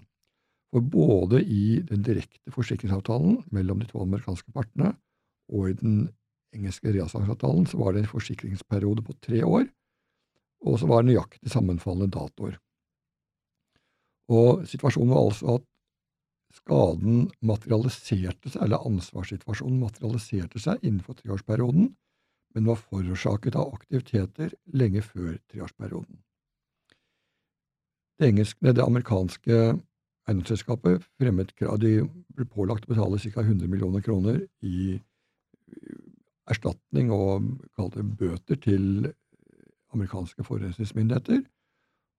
For 0.74 0.82
både 0.82 1.38
i 1.46 1.78
den 1.86 2.02
direkte 2.02 2.50
forsikringsavtalen 2.50 3.44
mellom 3.54 3.78
de 3.80 3.86
to 3.90 4.02
amerikanske 4.02 4.50
partene 4.54 4.96
og 5.52 5.70
i 5.70 5.76
den 5.78 5.96
engelske 6.54 6.92
reassuranseavtalen 6.94 7.66
så 7.66 7.80
var 7.80 7.94
det 7.94 8.04
en 8.04 8.10
forsikringsperiode 8.10 9.04
på 9.04 9.16
tre 9.24 9.42
år, 9.44 9.66
og 10.64 10.78
så 10.80 10.88
var 10.88 11.02
det 11.02 11.12
nøyaktig 11.12 11.52
sammenfallende 11.52 12.12
datoer. 12.14 12.58
Og 14.32 14.64
situasjonen 14.68 15.12
var 15.12 15.26
altså 15.26 15.56
at 15.58 15.66
skaden 16.54 17.26
materialiserte 17.44 18.52
seg, 18.52 18.62
eller 18.64 18.86
ansvarssituasjonen 18.88 19.82
materialiserte 19.82 20.62
seg 20.62 20.84
innenfor 20.86 21.18
treårsperioden, 21.18 21.90
men 22.54 22.68
var 22.70 22.78
forårsaket 22.78 23.58
av 23.58 23.74
aktiviteter 23.74 24.54
lenge 24.78 25.02
før 25.02 25.34
treårsperioden. 25.50 26.20
Det, 28.14 28.28
engelske, 28.30 28.70
det 28.70 28.84
amerikanske 28.84 29.56
eiendomsselskapet 30.24 31.02
fremmet 31.18 31.50
krav 31.58 31.80
De 31.82 31.96
ble 32.36 32.46
pålagt 32.46 32.86
å 32.86 32.92
betale 32.92 33.18
ca. 33.18 33.42
100 33.42 33.66
millioner 33.68 34.04
kroner 34.06 34.38
i 34.62 35.00
erstatning 36.50 37.10
og 37.14 37.46
kalte 37.76 38.04
bøter 38.04 38.58
til 38.60 39.08
amerikanske 39.94 40.44
forurensningsmyndigheter, 40.44 41.42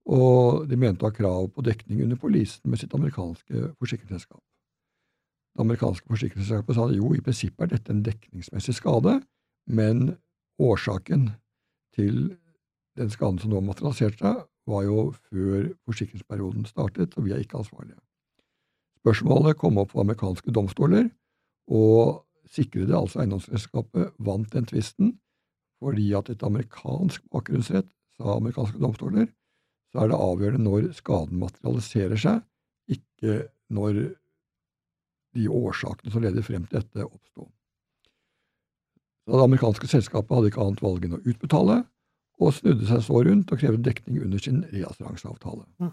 og 0.06 0.66
de 0.70 0.78
mente 0.78 1.02
å 1.02 1.10
ha 1.10 1.14
krav 1.14 1.48
på 1.54 1.64
dekning 1.66 2.04
under 2.04 2.18
polisen 2.20 2.70
med 2.70 2.80
sitt 2.80 2.94
amerikanske 2.94 3.72
forsikringsselskap. 3.80 4.42
Det 5.56 5.64
amerikanske 5.64 6.08
forsikringsselskapet 6.12 6.76
sa 6.76 6.86
jo, 6.92 7.10
i 7.14 7.22
prinsippet 7.24 7.66
er 7.66 7.74
dette 7.74 7.92
en 7.92 8.04
dekningsmessig 8.06 8.76
skade, 8.76 9.18
men 9.66 10.16
årsaken 10.62 11.30
til 11.96 12.36
den 12.96 13.10
skaden 13.12 13.40
som 13.40 13.52
nå 13.52 13.62
materialiserte 13.64 14.20
seg, 14.20 14.44
var 14.66 14.82
jo 14.82 15.12
før 15.30 15.68
forsikringsperioden 15.86 16.66
startet, 16.66 17.14
og 17.16 17.26
vi 17.26 17.34
er 17.34 17.42
ikke 17.42 17.60
ansvarlige. 17.60 18.00
Spørsmålet 18.98 19.58
kom 19.60 19.78
opp 19.78 19.92
for 19.92 20.02
amerikanske 20.02 20.50
domstoler, 20.54 21.06
og 21.70 22.25
sikrede 22.52 22.96
altså 22.96 23.22
eiendomsselskapet 23.22 24.14
vant 24.22 24.52
den 24.52 24.68
tvisten 24.68 25.16
fordi 25.82 26.06
at 26.16 26.30
et 26.32 26.44
amerikansk 26.46 27.24
bakgrunnsrett, 27.32 27.88
sa 28.16 28.36
amerikanske 28.38 28.80
domstoler, 28.80 29.26
så 29.92 30.02
er 30.02 30.08
det 30.08 30.20
avgjørende 30.24 30.64
når 30.64 30.86
skaden 30.96 31.36
materialiserer 31.42 32.16
seg, 32.20 32.38
ikke 32.88 33.42
når 33.76 33.98
de 35.36 35.50
årsakene 35.52 36.14
som 36.14 36.24
leder 36.24 36.46
frem 36.46 36.64
til 36.64 36.80
dette, 36.80 37.04
oppsto. 37.04 37.50
Det 39.26 39.42
amerikanske 39.42 39.90
selskapet 39.90 40.32
hadde 40.32 40.52
ikke 40.52 40.64
annet 40.64 40.82
valg 40.84 41.04
enn 41.04 41.18
å 41.18 41.22
utbetale, 41.26 41.82
og 42.40 42.52
snudde 42.56 42.88
seg 42.88 43.04
så 43.04 43.20
rundt 43.26 43.52
og 43.52 43.60
krevde 43.60 43.84
dekning 43.84 44.20
under 44.24 44.40
sin 44.40 44.62
reassuranseavtale. 44.72 45.64
Mm. 45.80 45.92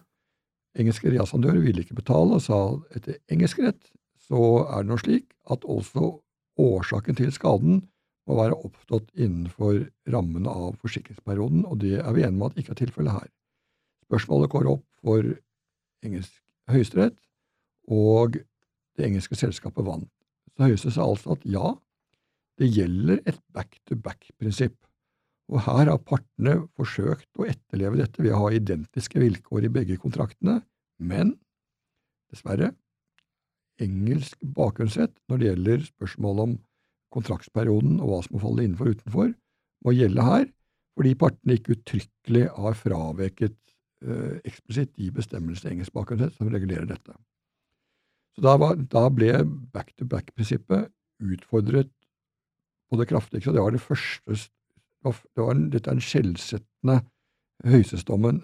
Engelske 0.83 1.11
reassandører 1.11 1.61
ville 1.63 1.83
ikke 1.83 1.97
betale, 1.99 2.39
og 2.39 2.43
sa 2.43 2.59
etter 2.95 3.19
engelsk 3.31 3.61
rett 3.63 3.91
så 4.23 4.39
er 4.63 4.83
det 4.83 4.89
nå 4.91 4.97
slik 5.01 5.33
at 5.51 5.65
også 5.67 6.13
årsaken 6.59 7.17
til 7.17 7.31
skaden 7.33 7.81
må 8.29 8.37
være 8.39 8.57
oppstått 8.67 9.09
innenfor 9.19 9.81
rammene 10.13 10.51
av 10.51 10.77
forsikringsperioden, 10.83 11.65
og 11.67 11.81
det 11.83 11.97
er 11.99 12.13
vi 12.15 12.23
enige 12.23 12.39
med 12.39 12.53
at 12.53 12.61
ikke 12.61 12.75
er 12.75 12.81
tilfellet 12.83 13.17
her. 13.17 13.29
Spørsmålet 14.07 14.51
går 14.53 14.69
opp 14.71 14.85
for 15.03 15.27
engelsk 16.05 16.39
høyesterett, 16.71 17.17
og 17.91 18.37
det 18.95 19.07
engelske 19.07 19.35
selskapet 19.35 19.85
vant. 19.85 20.11
Så 20.53 20.67
Høyesterett 20.67 20.95
sa 20.95 21.07
altså 21.07 21.33
at 21.35 21.45
ja, 21.49 21.73
det 22.61 22.69
gjelder 22.69 23.23
et 23.25 23.39
back-to-back-prinsipp, 23.55 24.77
og 25.51 25.63
her 25.65 25.89
har 25.89 26.03
partene 26.05 26.61
forsøkt 26.77 27.41
å 27.41 27.47
etterleve 27.49 27.99
dette 27.99 28.21
ved 28.23 28.35
å 28.35 28.45
ha 28.45 28.53
identiske 28.55 29.19
vilkår 29.19 29.67
i 29.67 29.73
begge 29.73 29.97
kontraktene, 29.99 30.61
men 31.01 31.33
dessverre, 32.31 32.71
engelsk 33.83 34.37
bakgrunnsrett 34.55 35.13
når 35.29 35.39
det 35.39 35.49
gjelder 35.49 35.87
spørsmål 35.87 36.43
om 36.45 36.55
kontraktsperioden 37.13 37.99
og 38.01 38.09
hva 38.09 38.21
som 38.25 38.35
må 38.35 38.41
falle 38.43 38.65
innenfor 38.65 38.89
og 38.89 38.97
utenfor, 38.97 39.33
må 39.83 39.93
gjelde 39.93 40.25
her, 40.25 40.47
fordi 40.97 41.13
partene 41.19 41.57
ikke 41.57 41.75
uttrykkelig 41.75 42.43
har 42.55 42.79
fraveket 42.79 43.57
eh, 44.05 44.39
eksplisitt 44.47 44.93
de 44.97 45.09
bestemmelsene 45.13 45.71
i 45.71 45.77
engelsk 45.77 45.95
bakgrunnsrett 45.95 46.35
som 46.37 46.51
regulerer 46.53 46.87
dette. 46.89 47.15
Så 48.33 48.45
da, 48.45 48.55
var, 48.57 48.77
da 48.77 49.07
ble 49.13 49.43
back-to-back-prinsippet 49.75 50.89
utfordret 51.23 51.91
på 52.89 52.99
det 52.99 53.09
kraftigste, 53.09 53.53
det 53.53 53.61
var 53.61 53.73
det 53.73 53.81
første 53.83 54.37
det 55.03 55.11
var, 55.41 55.57
Dette 55.57 55.89
er 55.89 55.97
den 55.97 56.03
skjellsettende 56.03 57.01
høyesterettsdommen 57.67 58.39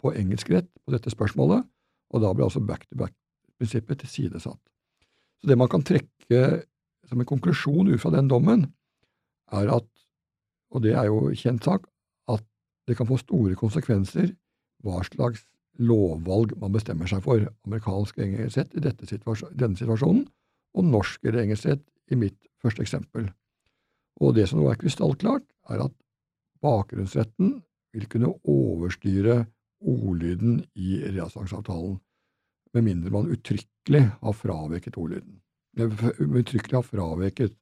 på 0.00 0.12
engelsk 0.14 0.52
rett 0.54 0.70
på 0.84 0.94
dette 0.94 1.10
spørsmålet, 1.12 1.66
og 2.14 2.22
da 2.22 2.30
ble 2.34 2.46
altså 2.46 2.62
back-to-back-prinsippet 2.64 4.04
tilsidesatt. 4.04 4.60
Så 5.40 5.50
det 5.50 5.58
man 5.60 5.70
kan 5.70 5.84
trekke 5.86 6.42
som 7.08 7.20
en 7.20 7.28
konklusjon 7.28 7.90
ut 7.92 8.00
fra 8.00 8.12
den 8.14 8.30
dommen, 8.30 8.68
er 9.52 9.70
at, 9.76 9.88
og 10.72 10.84
det 10.84 10.94
er 10.96 11.10
jo 11.10 11.28
kjent 11.36 11.66
sak, 11.66 11.84
at 12.30 12.44
det 12.88 12.96
kan 12.98 13.08
få 13.08 13.18
store 13.20 13.56
konsekvenser 13.58 14.32
hva 14.84 15.02
slags 15.06 15.44
lovvalg 15.80 16.54
man 16.60 16.72
bestemmer 16.74 17.10
seg 17.10 17.22
for, 17.24 17.42
amerikansk 17.66 18.18
engelsk 18.22 18.74
i 18.78 19.10
situasjon, 19.10 19.54
denne 19.58 19.78
situasjonen, 19.78 20.24
og 20.74 20.88
norsk 20.90 21.24
eller 21.24 21.44
engelsk 21.44 21.68
rett 21.70 21.84
i 22.10 22.18
mitt 22.18 22.38
første 22.62 22.84
eksempel. 22.84 23.28
Og 24.22 24.34
det 24.36 24.48
som 24.48 24.60
nå 24.60 24.70
er 24.70 24.78
krystallklart, 24.78 25.44
er 25.70 25.84
at 25.86 25.94
bakgrunnsretten 26.64 27.58
vil 27.94 28.08
kunne 28.10 28.32
overstyre 28.50 29.44
ordlyden 29.84 30.62
i 30.74 30.98
reassangsavtalen 31.04 31.98
med 32.74 32.86
mindre 32.88 33.12
man 33.14 33.30
uttrykkelig 33.30 34.04
har 34.20 34.36
fraveket 34.36 34.98
ordlyden. 35.00 35.38
Uttrykkelig 35.78 36.78
har 36.78 36.86
fraveket 36.86 37.54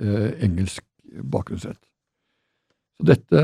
eh, 0.00 0.30
engelsk 0.44 0.84
bakgrunnsrett. 1.22 1.80
Så 2.98 3.06
dette 3.10 3.42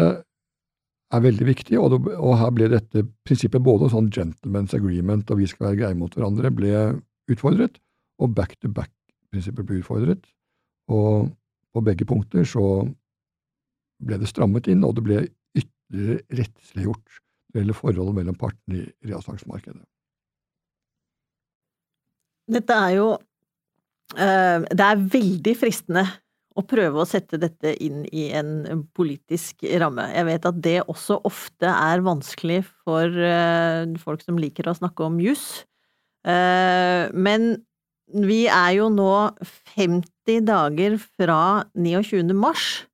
er 1.11 1.23
veldig 1.25 1.47
viktig, 1.49 1.79
og, 1.81 1.90
det, 1.93 2.14
og, 2.14 2.37
her 2.38 2.52
ble 2.55 2.71
dette 2.71 3.05
prinsippet 3.26 3.62
både 3.67 3.90
sånn 3.90 4.11
gentleman's 4.14 4.75
agreement 4.76 5.31
og 5.31 5.40
vi 5.40 5.49
skal 5.50 5.71
være 5.71 5.81
greie 5.83 5.99
mot 5.99 6.14
hverandre, 6.14 6.52
ble 6.55 6.75
utfordret, 7.31 7.81
og 8.23 8.35
back-to-back-prinsippet 8.37 9.67
ble 9.67 9.81
utfordret. 9.83 10.31
Og 10.90 11.31
på 11.75 11.83
begge 11.87 12.07
punkter 12.07 12.47
så 12.47 12.64
ble 14.02 14.19
det 14.21 14.31
strammet 14.31 14.71
inn, 14.71 14.85
og 14.87 14.97
det 14.99 15.07
ble 15.07 15.23
ytterligere 15.59 16.23
rettsliggjort 16.40 17.19
når 17.50 17.57
det 17.57 17.62
gjelder 17.64 17.79
forholdet 17.81 18.19
mellom 18.21 18.38
partene 18.38 18.85
i 18.85 19.11
reassangsmarkedet. 19.11 19.83
Dette 22.50 22.76
er 22.87 22.97
jo 22.99 23.07
eh, 24.16 24.66
Det 24.66 24.87
er 24.87 25.07
veldig 25.14 25.54
fristende 25.59 26.04
å 26.59 26.64
prøve 26.66 27.00
å 27.00 27.09
sette 27.09 27.38
dette 27.40 27.73
inn 27.83 28.02
i 28.11 28.28
en 28.37 28.83
politisk 28.97 29.62
ramme. 29.80 30.09
Jeg 30.12 30.26
vet 30.28 30.49
at 30.50 30.61
det 30.64 30.76
også 30.83 31.21
ofte 31.28 31.71
er 31.71 32.02
vanskelig 32.04 32.64
for 32.83 33.07
uh, 33.07 33.87
folk 34.02 34.25
som 34.26 34.38
liker 34.40 34.69
å 34.69 34.75
snakke 34.76 35.07
om 35.07 35.21
juss. 35.23 35.62
Uh, 36.26 37.07
men 37.14 37.54
vi 38.11 38.42
er 38.50 38.75
jo 38.80 38.90
nå 38.92 39.12
50 39.76 40.42
dager 40.49 40.99
fra 40.99 41.40
29. 41.78 42.35
mars, 42.35 42.85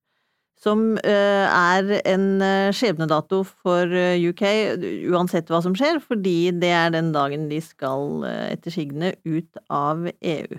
som 0.67 0.85
uh, 0.99 1.47
er 1.47 1.93
en 2.03 2.27
skjebnedato 2.75 3.45
for 3.47 3.87
UK, 3.87 4.45
uansett 5.15 5.53
hva 5.53 5.63
som 5.63 5.77
skjer, 5.79 6.03
fordi 6.03 6.51
det 6.59 6.73
er 6.75 6.91
den 6.97 7.13
dagen 7.15 7.47
de 7.53 7.63
skal 7.63 8.27
etter 8.27 8.75
sigende 8.75 9.15
ut 9.23 9.63
av 9.71 10.09
EU. 10.11 10.59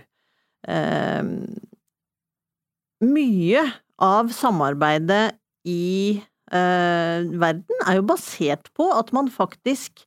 Uh, 0.67 1.35
mye 3.03 3.61
av 4.01 4.29
samarbeidet 4.33 5.37
i 5.67 6.17
eh, 6.17 7.25
verden 7.41 7.83
er 7.85 7.99
jo 7.99 8.05
basert 8.09 8.69
på 8.77 8.89
at 8.95 9.11
man 9.15 9.29
faktisk 9.33 10.05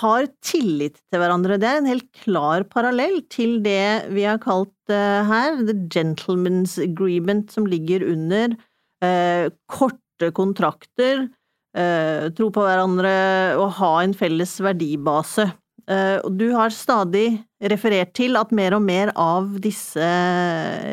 har 0.00 0.30
tillit 0.44 0.96
til 1.12 1.20
hverandre. 1.20 1.58
Det 1.60 1.68
er 1.68 1.80
en 1.82 1.90
helt 1.90 2.08
klar 2.22 2.64
parallell 2.70 3.18
til 3.32 3.58
det 3.64 4.08
vi 4.16 4.24
har 4.24 4.40
kalt 4.40 4.72
eh, 4.92 5.24
her 5.28 5.60
the 5.60 5.76
gentleman's 5.92 6.78
agreement, 6.80 7.52
som 7.52 7.68
ligger 7.68 8.06
under 8.08 8.56
eh, 9.04 9.50
korte 9.70 10.30
kontrakter, 10.34 11.28
eh, 11.76 12.30
tro 12.36 12.48
på 12.54 12.64
hverandre 12.64 13.14
og 13.60 13.76
ha 13.80 13.92
en 14.02 14.16
felles 14.16 14.56
verdibase. 14.64 15.50
Eh, 15.90 16.18
du 16.32 16.48
har 16.54 16.72
stadig 16.72 17.42
referert 17.60 18.14
til 18.16 18.38
at 18.40 18.52
mer 18.56 18.76
og 18.76 18.82
mer 18.84 19.12
av 19.20 19.58
disse 19.60 20.06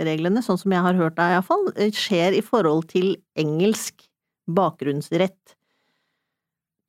reglene, 0.08 0.44
sånn 0.44 0.60
som 0.60 0.74
jeg 0.74 0.84
har 0.84 1.00
hørt 1.00 1.16
deg 1.20 1.38
iallfall, 1.38 1.70
eh, 1.78 1.94
skjer 1.96 2.36
i 2.36 2.44
forhold 2.44 2.90
til 2.92 3.16
engelsk 3.40 4.04
bakgrunnsrett. 4.52 5.56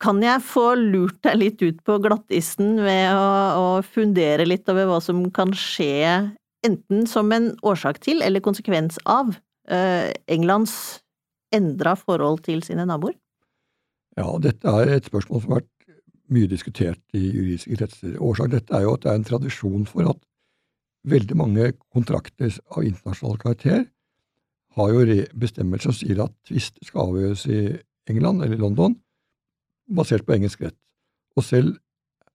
Kan 0.02 0.18
jeg 0.24 0.42
få 0.42 0.72
lurt 0.74 1.20
deg 1.22 1.38
litt 1.38 1.62
ut 1.62 1.78
på 1.86 2.00
glattisen 2.02 2.80
ved 2.82 3.14
å, 3.14 3.28
å 3.54 3.66
fundere 3.86 4.48
litt 4.48 4.66
over 4.72 4.88
hva 4.90 4.98
som 5.04 5.22
kan 5.30 5.54
skje, 5.54 6.34
enten 6.66 7.06
som 7.06 7.30
en 7.30 7.52
årsak 7.62 8.00
til 8.02 8.22
eller 8.22 8.42
konsekvens 8.42 8.98
av 9.06 9.30
uh, 9.70 10.10
Englands 10.30 10.74
endra 11.54 11.94
forhold 11.98 12.42
til 12.46 12.62
sine 12.66 12.86
naboer? 12.88 13.14
Ja, 14.18 14.26
dette 14.42 14.68
er 14.68 14.96
et 14.96 15.08
spørsmål 15.08 15.42
som 15.42 15.54
har 15.54 15.62
vært 15.62 15.96
mye 16.32 16.48
diskutert 16.48 17.00
i 17.16 17.22
juridiske 17.28 17.76
kretser. 17.76 18.16
Årsaken 18.20 18.52
til 18.52 18.60
dette 18.60 18.76
er 18.76 18.84
jo 18.86 18.94
at 18.96 19.04
det 19.04 19.12
er 19.12 19.20
en 19.20 19.28
tradisjon 19.28 19.86
for 19.88 20.10
at 20.12 20.20
veldig 21.08 21.36
mange 21.36 21.72
kontrakter 21.92 22.52
av 22.70 22.84
internasjonal 22.86 23.40
karakter 23.42 23.86
har 24.76 24.92
jo 24.92 25.16
bestemmelser 25.36 25.90
som 25.90 25.96
sier 25.96 26.20
at 26.24 26.34
tvister 26.48 26.86
skal 26.86 27.10
avgjøres 27.10 27.46
i 27.52 27.62
England 28.10 28.44
eller 28.44 28.60
London 28.60 28.96
basert 29.92 30.24
på 30.26 30.36
engelsk 30.36 30.62
rett. 30.64 30.78
Og 31.36 31.44
selv 31.44 31.76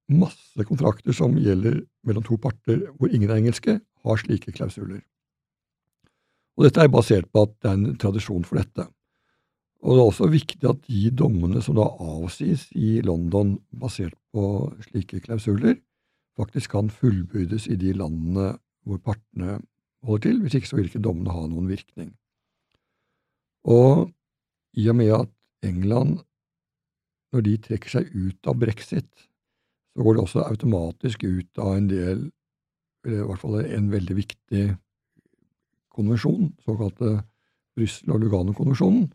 masse 0.08 0.66
kontrakter 0.68 1.16
som 1.16 1.36
gjelder 1.42 1.82
mellom 2.08 2.26
to 2.26 2.38
parter 2.42 2.86
hvor 2.98 3.12
ingen 3.12 3.32
er 3.32 3.42
engelske, 3.42 3.80
har 3.80 4.22
slike 4.22 4.54
klausuler. 4.56 5.02
Og 6.58 6.66
dette 6.66 6.82
er 6.82 6.94
basert 6.94 7.28
på 7.32 7.44
at 7.46 7.56
det 7.62 7.70
er 7.70 7.78
en 7.78 7.98
tradisjon 8.02 8.46
for 8.48 8.60
dette. 8.62 8.88
Og 9.86 9.94
det 9.94 10.02
er 10.02 10.10
også 10.10 10.30
viktig 10.32 10.70
at 10.70 10.80
de 10.88 11.10
dommene 11.14 11.62
som 11.64 11.78
da 11.78 11.86
avsies 12.02 12.66
i 12.76 12.98
London 13.06 13.58
basert 13.78 14.16
på 14.34 14.72
slike 14.88 15.22
klausuler, 15.26 15.78
faktisk 16.38 16.74
kan 16.74 16.90
fullbyrdes 16.94 17.68
i 17.70 17.78
de 17.80 17.94
landene 17.98 18.56
hvor 18.88 19.02
partene 19.04 19.60
holder 20.06 20.24
til. 20.26 20.42
Hvis 20.42 20.58
ikke 20.58 20.72
så 20.72 20.80
vil 20.80 20.90
ikke 20.90 21.04
dommene 21.06 21.34
ha 21.34 21.46
noen 21.46 21.70
virkning. 21.70 22.12
Og 23.68 24.08
i 24.78 24.88
og 24.90 24.98
med 24.98 25.14
at 25.14 25.32
England, 25.66 26.20
når 27.34 27.46
de 27.46 27.56
trekker 27.68 27.98
seg 27.98 28.12
ut 28.16 28.50
av 28.50 28.58
brexit, 28.62 29.28
så 29.94 30.06
går 30.06 30.18
det 30.18 30.24
også 30.24 30.46
automatisk 30.46 31.26
ut 31.26 31.62
av 31.62 31.74
en 31.76 31.90
del, 31.90 32.28
eller 33.06 33.24
i 33.24 33.30
hvert 33.30 33.42
fall 33.42 33.58
en 33.62 33.90
veldig 33.92 34.18
viktig 34.18 34.66
konvensjon, 35.98 36.52
såkalte 36.66 37.18
Brussel- 37.78 38.14
og 38.14 38.22
Lugano-konvensjonen, 38.22 39.08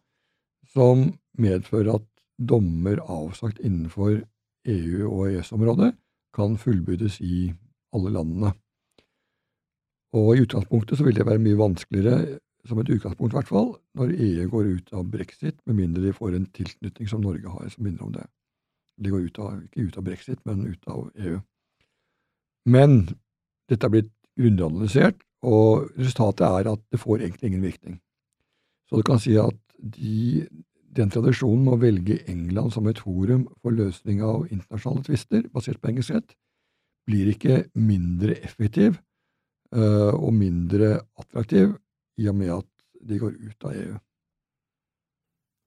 som 0.73 1.13
medfører 1.39 1.97
at 1.99 2.07
dommer 2.39 3.01
avsagt 3.01 3.61
innenfor 3.61 4.23
EU- 4.67 5.11
og 5.11 5.31
EØS-området 5.31 5.93
kan 6.35 6.57
fullbyrdes 6.59 7.21
i 7.21 7.53
alle 7.93 8.11
landene. 8.11 8.53
Og 10.13 10.37
I 10.37 10.45
utgangspunktet 10.45 10.99
så 10.99 11.05
vil 11.05 11.17
det 11.17 11.27
være 11.27 11.43
mye 11.43 11.59
vanskeligere, 11.59 12.39
som 12.69 12.79
et 12.79 12.91
utgangspunkt 12.95 13.33
i 13.33 13.39
hvert 13.39 13.49
fall, 13.49 13.73
når 13.99 14.13
EU 14.13 14.49
går 14.51 14.69
ut 14.77 14.93
av 14.93 15.09
brexit, 15.11 15.57
med 15.67 15.75
mindre 15.75 16.05
de 16.05 16.13
får 16.13 16.37
en 16.37 16.47
tilknytning 16.55 17.09
som 17.11 17.25
Norge 17.25 17.49
har, 17.49 17.69
som 17.69 17.85
minner 17.85 18.05
om 18.07 18.13
det. 18.13 18.27
De 19.03 19.11
går 19.11 19.27
ut 19.27 19.39
av, 19.39 19.57
ikke 19.65 19.89
ut 19.89 19.99
av 19.99 20.07
brexit, 20.07 20.39
men 20.47 20.67
ut 20.69 20.87
av 20.87 21.11
EU. 21.17 21.41
Men 22.71 23.01
dette 23.69 23.89
er 23.89 23.95
blitt 23.97 24.13
grundig 24.39 24.65
analysert, 24.65 25.19
og 25.43 25.91
resultatet 25.99 26.47
er 26.47 26.71
at 26.71 26.85
det 26.93 27.01
får 27.03 27.25
egentlig 27.25 27.51
ingen 27.51 27.67
virkning. 27.67 27.99
Så 28.87 29.01
du 29.01 29.03
kan 29.03 29.19
si 29.19 29.35
at 29.41 29.59
de, 29.83 30.47
den 30.95 31.11
tradisjonen 31.13 31.65
med 31.67 31.77
å 31.77 31.83
velge 31.83 32.21
England 32.31 32.75
som 32.75 32.87
et 32.91 33.01
forum 33.03 33.47
for 33.63 33.75
løsning 33.75 34.23
av 34.25 34.47
internasjonale 34.49 35.07
tvister 35.09 35.49
basert 35.53 35.81
på 35.83 35.93
engelsk 35.93 36.15
rett, 36.15 36.37
blir 37.09 37.33
ikke 37.33 37.65
mindre 37.75 38.37
effektiv 38.47 38.95
uh, 39.75 40.15
og 40.15 40.31
mindre 40.37 41.01
attraktiv 41.19 41.75
i 42.21 42.29
og 42.31 42.39
med 42.39 42.55
at 42.61 42.69
de 43.03 43.19
går 43.19 43.35
ut 43.35 43.67
av 43.67 43.75
EU. 43.75 43.99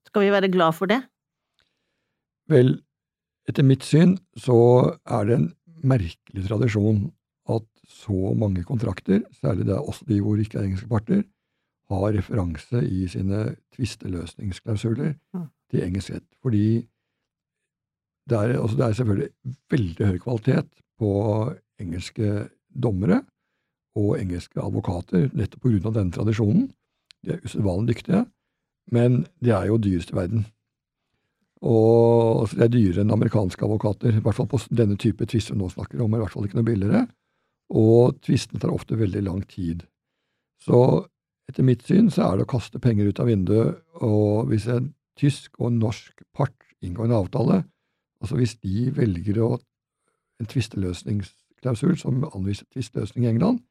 Skal 0.08 0.24
vi 0.24 0.32
være 0.32 0.52
glad 0.52 0.76
for 0.78 0.88
det? 0.88 1.02
Vel, 2.48 2.78
etter 3.50 3.66
mitt 3.66 3.84
syn 3.84 4.16
så 4.38 4.56
er 5.04 5.28
det 5.28 5.36
en 5.36 5.48
merkelig 5.86 6.46
tradisjon 6.46 7.02
at 7.52 7.66
så 7.86 8.32
mange 8.38 8.64
kontrakter, 8.66 9.22
særlig 9.38 9.66
det 9.68 9.76
er 9.76 9.82
også 9.82 10.06
de 10.08 10.18
hvor 10.22 10.40
ikke 10.40 10.58
er 10.58 10.68
engelske 10.70 10.88
parter, 10.90 11.22
har 11.90 12.16
referanse 12.16 12.82
i 12.82 13.06
sine 13.10 13.56
tvisteløsningsklausuler 13.76 15.14
mm. 15.14 15.46
til 15.70 15.84
engelsk 15.84 16.16
rett. 16.16 16.28
Fordi 16.42 16.66
det 18.26 18.38
er, 18.38 18.56
altså 18.58 18.76
det 18.76 18.86
er, 18.86 18.96
selvfølgelig 18.98 19.28
veldig 19.70 20.06
høy 20.10 20.18
kvalitet 20.24 20.70
på 20.98 21.10
engelske 21.80 22.48
dommere 22.74 23.20
og 23.96 24.16
engelske 24.18 24.60
advokater 24.60 25.30
nettopp 25.32 25.62
på 25.62 25.70
grunn 25.70 25.88
av 25.88 25.94
denne 25.96 26.16
tradisjonen. 26.16 26.66
De 27.24 27.36
er 27.36 27.46
usedvanlig 27.46 27.94
dyktige, 27.94 28.24
men 28.92 29.22
de 29.42 29.54
er 29.54 29.70
jo 29.70 29.78
dyrest 29.80 30.12
i 30.12 30.18
verden. 30.18 30.44
Og 31.64 32.42
altså, 32.42 32.58
det 32.58 32.66
er 32.66 32.74
dyrere 32.74 33.04
enn 33.04 33.14
amerikanske 33.14 33.64
advokater, 33.64 34.18
i 34.18 34.24
hvert 34.24 34.36
fall 34.36 34.50
på 34.50 34.60
denne 34.68 34.98
type 35.00 35.24
tvister 35.24 35.54
vi 35.54 35.62
nå 35.62 35.70
snakker 35.72 36.02
om, 36.02 36.14
i 36.14 36.20
hvert 36.20 36.34
fall 36.34 36.46
ikke 36.46 36.58
noe 36.58 36.68
billigere. 36.68 37.06
Og 37.74 38.18
tvistene 38.26 38.60
tar 38.62 38.74
ofte 38.74 38.98
veldig 38.98 39.22
lang 39.26 39.40
tid. 39.50 39.86
Så 40.62 41.06
etter 41.50 41.66
mitt 41.66 41.84
syn 41.86 42.10
så 42.12 42.26
er 42.26 42.38
det 42.38 42.46
å 42.46 42.52
kaste 42.56 42.80
penger 42.82 43.10
ut 43.10 43.22
av 43.22 43.30
vinduet, 43.30 43.78
og 44.02 44.50
hvis 44.50 44.66
en 44.72 44.90
tysk 45.18 45.54
og 45.60 45.70
en 45.70 45.80
norsk 45.84 46.24
part 46.36 46.54
inngår 46.84 47.08
en 47.08 47.18
avtale, 47.20 47.62
altså 48.22 48.38
hvis 48.40 48.56
de 48.64 48.90
velger 48.96 49.40
å, 49.44 49.54
en 50.42 50.50
tvisteløsningsklausul 50.50 51.96
som 52.00 52.26
anviser 52.32 52.68
tvisteløsning 52.74 53.24
i 53.24 53.32
England, 53.32 53.62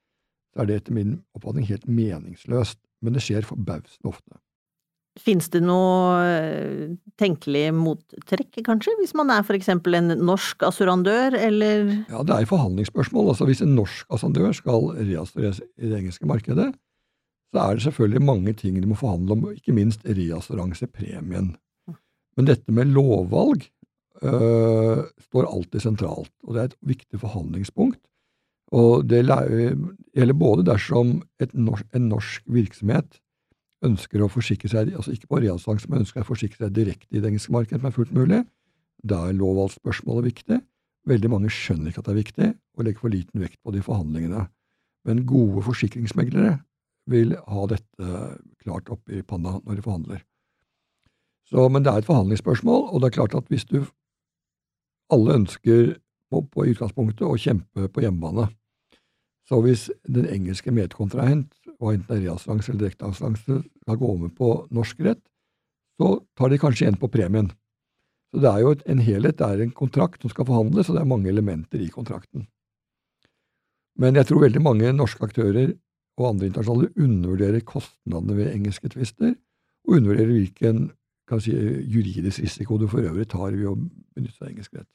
så 0.54 0.64
er 0.64 0.70
det 0.70 0.80
etter 0.82 0.96
min 0.96 1.20
oppfatning 1.36 1.68
helt 1.70 1.86
meningsløst, 1.92 2.80
men 3.04 3.16
det 3.16 3.24
skjer 3.26 3.46
forbausende 3.46 4.10
ofte. 4.10 4.40
Fins 5.16 5.48
det 5.48 5.62
noe 5.64 6.16
eh, 6.28 6.96
tenkelig 7.20 7.70
mottrekk, 7.76 8.58
kanskje, 8.68 8.98
hvis 9.00 9.14
man 9.16 9.30
er 9.32 9.46
for 9.48 9.56
eksempel 9.56 9.96
en 9.96 10.12
norsk 10.28 10.66
assurandør, 10.68 11.38
eller 11.40 11.86
Ja, 12.12 12.24
det 12.28 12.36
er 12.36 12.50
forhandlingsspørsmål. 12.50 13.30
Altså 13.32 13.48
hvis 13.48 13.64
en 13.64 13.78
norsk 13.78 14.12
assurandør 14.12 14.52
skal 14.58 14.90
reassureres 14.98 15.62
i 15.64 15.88
det 15.88 16.02
engelske 16.02 16.28
markedet, 16.28 16.74
så 17.54 17.62
er 17.62 17.78
det 17.78 17.86
selvfølgelig 17.86 18.24
mange 18.26 18.54
ting 18.58 18.80
de 18.82 18.90
må 18.90 18.98
forhandle 19.00 19.38
om, 19.38 19.46
ikke 19.54 19.76
minst 19.76 20.06
reassuransepremien. 20.08 21.54
Men 22.36 22.50
dette 22.50 22.72
med 22.76 22.92
lovvalg 22.92 23.64
øh, 24.24 25.06
står 25.28 25.48
alltid 25.48 25.80
sentralt, 25.80 26.34
og 26.44 26.56
det 26.56 26.62
er 26.62 26.72
et 26.72 26.80
viktig 26.82 27.20
forhandlingspunkt. 27.22 28.02
Og 28.76 29.06
det 29.08 29.22
gjelder 29.24 30.34
både 30.34 30.66
dersom 30.66 31.22
norsk, 31.54 31.86
en 31.96 32.10
norsk 32.10 32.44
virksomhet 32.50 33.22
ønsker 33.86 34.24
å 34.24 34.32
forsikre 34.32 34.70
seg, 34.72 34.94
altså 34.96 35.14
ikke 35.14 35.30
på 35.30 35.42
reassuranse, 35.44 35.88
men 35.92 36.04
ønsker 36.04 36.24
å 36.24 36.28
forsikre 36.28 36.66
seg 36.66 36.76
direkte 36.76 37.12
i 37.12 37.22
det 37.22 37.30
engelske 37.30 37.54
markedet, 37.54 37.82
som 37.82 37.90
er 37.92 37.96
fullt 37.96 38.14
mulig. 38.16 38.42
Da 39.06 39.28
er 39.28 39.38
lovvalgsspørsmålet 39.38 40.30
viktig. 40.32 40.60
Veldig 41.06 41.30
mange 41.30 41.52
skjønner 41.54 41.92
ikke 41.92 42.02
at 42.02 42.08
det 42.08 42.16
er 42.16 42.22
viktig, 42.22 42.48
og 42.76 42.88
legger 42.88 43.04
for 43.04 43.14
liten 43.14 43.44
vekt 43.44 43.60
på 43.62 43.74
det 43.74 43.84
i 43.84 43.86
forhandlingene. 43.86 44.48
Men 45.06 45.26
gode 45.30 45.62
forsikringsmeglere 45.68 46.56
vil 47.12 47.36
ha 47.38 47.68
dette 47.70 48.22
klart 48.64 48.90
opp 48.94 49.10
i 49.14 49.22
panna 49.22 49.60
når 49.62 49.78
de 49.78 49.86
forhandler. 49.86 50.24
Så, 51.46 51.68
men 51.70 51.86
det 51.86 51.92
er 51.92 52.02
et 52.02 52.08
forhandlingsspørsmål, 52.08 52.88
og 52.90 53.02
det 53.02 53.12
er 53.12 53.18
klart 53.20 53.38
at 53.38 53.52
hvis 53.54 53.68
du 53.70 53.84
Alle 55.14 55.36
ønsker 55.38 56.00
på, 56.34 56.40
på 56.50 56.64
utgangspunktet 56.66 57.28
å 57.28 57.36
kjempe 57.38 57.86
på 57.94 58.02
hjemmebane. 58.02 58.48
Så 59.46 59.60
hvis 59.62 59.84
den 60.10 60.26
engelske 60.26 60.74
medkontrahent, 60.74 61.52
hva 61.78 61.92
enten 61.94 62.08
det 62.10 62.16
er 62.16 62.24
reassurans 62.24 62.66
eller 62.72 62.88
direkteassistanse, 62.88 63.60
skal 63.84 64.00
gå 64.02 64.16
med 64.24 64.34
på 64.34 64.50
norsk 64.74 65.04
rett, 65.06 65.22
så 66.02 66.10
tar 66.34 66.50
de 66.50 66.58
kanskje 66.58 66.88
igjen 66.88 66.98
på 66.98 67.12
premien. 67.14 67.52
Så 68.34 68.42
det 68.42 68.50
er 68.50 68.66
jo 68.66 68.74
en 68.90 69.06
helhet, 69.06 69.38
det 69.38 69.46
er 69.46 69.62
en 69.64 69.78
kontrakt 69.78 70.26
som 70.26 70.34
skal 70.34 70.50
forhandles, 70.50 70.90
og 70.90 70.98
det 70.98 71.04
er 71.04 71.14
mange 71.14 71.30
elementer 71.30 71.86
i 71.86 71.92
kontrakten. 71.94 72.48
Men 74.02 74.18
jeg 74.18 74.28
tror 74.28 74.42
veldig 74.44 74.64
mange 74.66 74.92
norske 74.92 75.24
aktører 75.24 75.76
og 76.18 76.30
andre 76.30 76.50
internasjonale 76.50 76.92
undervurderer 76.96 77.66
kostnadene 77.68 78.38
ved 78.38 78.54
engelske 78.54 78.92
tvister, 78.94 79.36
og 79.88 79.98
undervurderer 80.00 80.32
hvilken 80.32 80.88
si, 81.42 81.52
juridisk 81.92 82.44
risiko 82.44 82.78
du 82.78 82.88
for 82.88 83.04
øvrig 83.04 83.28
tar 83.30 83.56
ved 83.56 83.68
å 83.70 83.76
benytte 83.76 84.40
deg 84.40 84.48
av 84.48 84.52
engelsk 84.54 84.80
rett. 84.80 84.92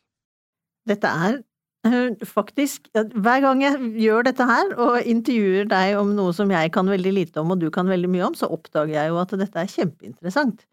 Dette 0.89 1.11
er 1.29 1.41
Eh, 1.81 2.13
faktisk, 2.29 2.91
hver 2.93 3.41
gang 3.41 3.63
jeg 3.65 3.79
gjør 4.03 4.27
dette 4.27 4.45
her, 4.45 4.73
og 4.77 5.07
intervjuer 5.09 5.69
deg 5.69 5.97
om 5.97 6.11
noe 6.13 6.35
som 6.37 6.51
jeg 6.53 6.73
kan 6.75 6.91
veldig 6.93 7.13
lite 7.17 7.41
om, 7.41 7.55
og 7.55 7.63
du 7.63 7.71
kan 7.73 7.89
veldig 7.89 8.11
mye 8.13 8.27
om, 8.27 8.37
så 8.37 8.51
oppdager 8.53 8.99
jeg 8.99 9.09
jo 9.09 9.21
at 9.23 9.33
dette 9.41 9.63
er 9.63 9.71
kjempeinteressant. 9.73 10.67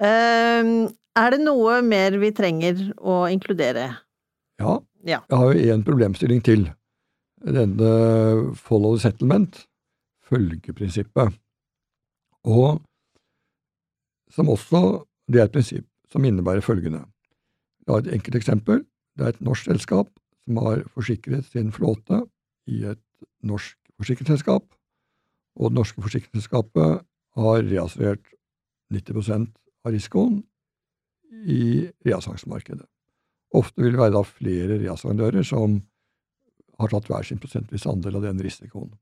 Ehm, 0.00 0.88
er 1.16 1.34
det 1.34 1.42
noe 1.44 1.82
mer 1.84 2.16
vi 2.22 2.32
trenger 2.36 2.80
å 2.96 3.26
inkludere? 3.28 3.90
Ja. 4.62 4.78
ja. 5.04 5.20
Jeg 5.28 5.42
har 5.42 5.52
jo 5.52 5.76
én 5.76 5.84
problemstilling 5.84 6.40
til. 6.44 6.64
Denne 7.44 7.92
follow 8.56 8.96
settlement, 9.00 9.60
følgeprinsippet. 10.26 11.34
Og 12.44 12.82
som 14.30 14.48
også 14.48 15.04
Det 15.26 15.40
er 15.40 15.48
et 15.48 15.52
prinsipp 15.52 15.86
som 16.06 16.24
innebærer 16.24 16.62
følgende. 16.62 17.00
Har 17.88 17.98
et 17.98 18.12
enkelt 18.14 18.36
eksempel. 18.38 18.84
Det 19.18 19.24
er 19.24 19.28
et 19.34 19.40
norsk 19.40 19.64
selskap 19.64 20.06
som 20.44 20.60
har 20.62 20.84
forsikret 20.94 21.44
sin 21.50 21.72
flåte 21.72 22.20
i 22.70 22.84
et 22.86 23.02
norsk 23.42 23.74
forsikringsselskap, 23.98 24.62
og 25.56 25.70
det 25.70 25.74
norske 25.74 26.02
forsikringsselskapet 26.02 27.02
har 27.36 27.66
reassurert 27.66 28.22
90% 28.94 29.48
av 29.84 29.92
risikoen 29.92 30.44
i 31.46 31.88
reassangsmarkedet. 32.06 32.86
Ofte 33.56 33.82
vil 33.82 33.96
det 33.96 34.02
være 34.02 34.24
flere 34.28 34.78
reassurandører 34.82 35.46
som 35.46 35.80
har 36.78 36.92
tatt 36.92 37.08
hver 37.08 37.26
sin 37.26 37.40
prosentvis 37.40 37.86
andel 37.88 38.18
av 38.18 38.26
den 38.28 38.42
risikoen. 38.44 38.92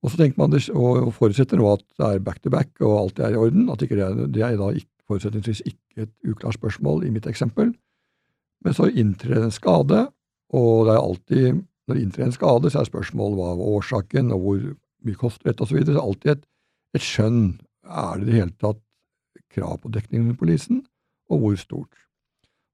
Og 0.00 0.12
så 0.12 0.16
tenker 0.16 0.40
man 0.40 0.52
det, 0.52 0.62
og 0.72 1.10
forutsetter 1.12 1.60
nå 1.60 1.66
at 1.74 1.84
det 1.98 2.06
er 2.06 2.22
back 2.24 2.40
to 2.40 2.52
back 2.52 2.70
og 2.80 2.96
alt 3.02 3.20
er 3.20 3.34
i 3.34 3.40
orden. 3.40 3.68
at 3.68 3.82
det, 3.82 3.92
er, 3.92 4.26
det 4.26 4.42
er 4.42 4.56
da 4.56 4.70
ikke, 4.72 4.88
forutsetningsvis 5.10 5.62
ikke 5.66 6.04
et 6.06 6.12
uklart 6.30 6.56
spørsmål 6.56 7.04
i 7.04 7.10
mitt 7.10 7.26
eksempel. 7.26 7.72
Men 8.64 8.76
så 8.76 8.86
inntrer 8.88 9.42
en 9.42 9.54
skade, 9.54 10.04
og 10.54 10.86
det 10.86 10.94
er 10.94 11.00
alltid, 11.00 11.62
når 11.88 11.96
det 11.96 12.04
inntrer 12.04 12.28
en 12.28 12.36
skade, 12.36 12.70
så 12.70 12.80
er 12.80 12.88
spørsmålet 12.88 13.40
hva 13.40 13.56
var 13.58 13.72
årsaken, 13.78 14.30
og 14.36 14.44
hvor 14.44 14.60
mye 15.06 15.18
koster 15.18 15.50
dette, 15.50 15.64
osv. 15.64 15.72
Så, 15.72 15.78
videre. 15.78 15.96
så 15.96 16.04
alltid 16.04 16.32
et, 16.34 16.46
et 16.94 17.06
skjønn. 17.06 17.42
Er 17.90 18.20
det 18.20 18.22
i 18.22 18.30
det 18.30 18.38
hele 18.38 18.54
tatt 18.60 18.84
krav 19.50 19.80
på 19.82 19.90
dekning 19.92 20.28
under 20.28 20.38
polisen, 20.38 20.84
og 21.30 21.42
hvor 21.42 21.58
stort? 21.58 22.06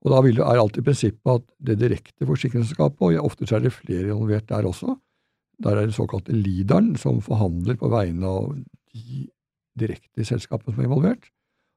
Og 0.04 0.12
da 0.12 0.20
er 0.20 0.60
alltid 0.60 0.84
prinsippet 0.86 1.32
at 1.32 1.46
det 1.66 1.78
direkte 1.80 2.28
forsikringsselskapet, 2.28 3.00
og 3.00 3.30
ofte 3.30 3.48
er 3.48 3.64
det 3.64 3.74
flere 3.74 4.12
involvert 4.12 4.48
der 4.50 4.68
også, 4.68 4.94
der 5.62 5.78
er 5.78 5.88
det 5.88 5.96
såkalte 5.96 6.34
leaderen 6.36 6.94
som 7.00 7.22
forhandler 7.24 7.78
på 7.80 7.88
vegne 7.92 8.28
av 8.28 8.52
de 8.92 9.24
direkte 9.78 10.24
selskapene 10.24 10.74
som 10.74 10.82
er 10.82 10.88
involvert, 10.88 11.30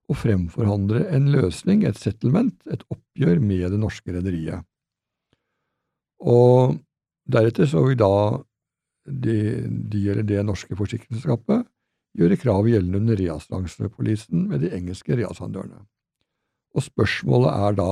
og 0.09 0.17
fremforhandler 0.17 1.05
en 1.13 1.29
løsning, 1.31 1.83
et 1.85 1.99
settlement, 1.99 2.55
et 2.71 2.83
oppgjør 2.89 3.41
med 3.43 3.69
det 3.71 3.79
norske 3.79 4.13
rederiet. 4.15 4.65
Og 6.19 6.79
deretter 7.29 7.69
så 7.69 7.83
vil 7.85 7.99
da 7.99 8.13
de, 9.05 9.37
de 9.69 10.01
eller 10.11 10.25
det 10.27 10.41
norske 10.45 10.75
forsikringsselskapet 10.77 11.67
gjøre 12.19 12.39
krav 12.41 12.67
gjeldende 12.67 12.99
under 13.03 13.19
reassuransepolisen 13.19 14.47
med 14.49 14.65
de 14.65 14.73
engelske 14.75 15.15
reasandørene. 15.15 15.83
Og 16.75 16.85
spørsmålet 16.85 17.53
er 17.53 17.77
da, 17.77 17.91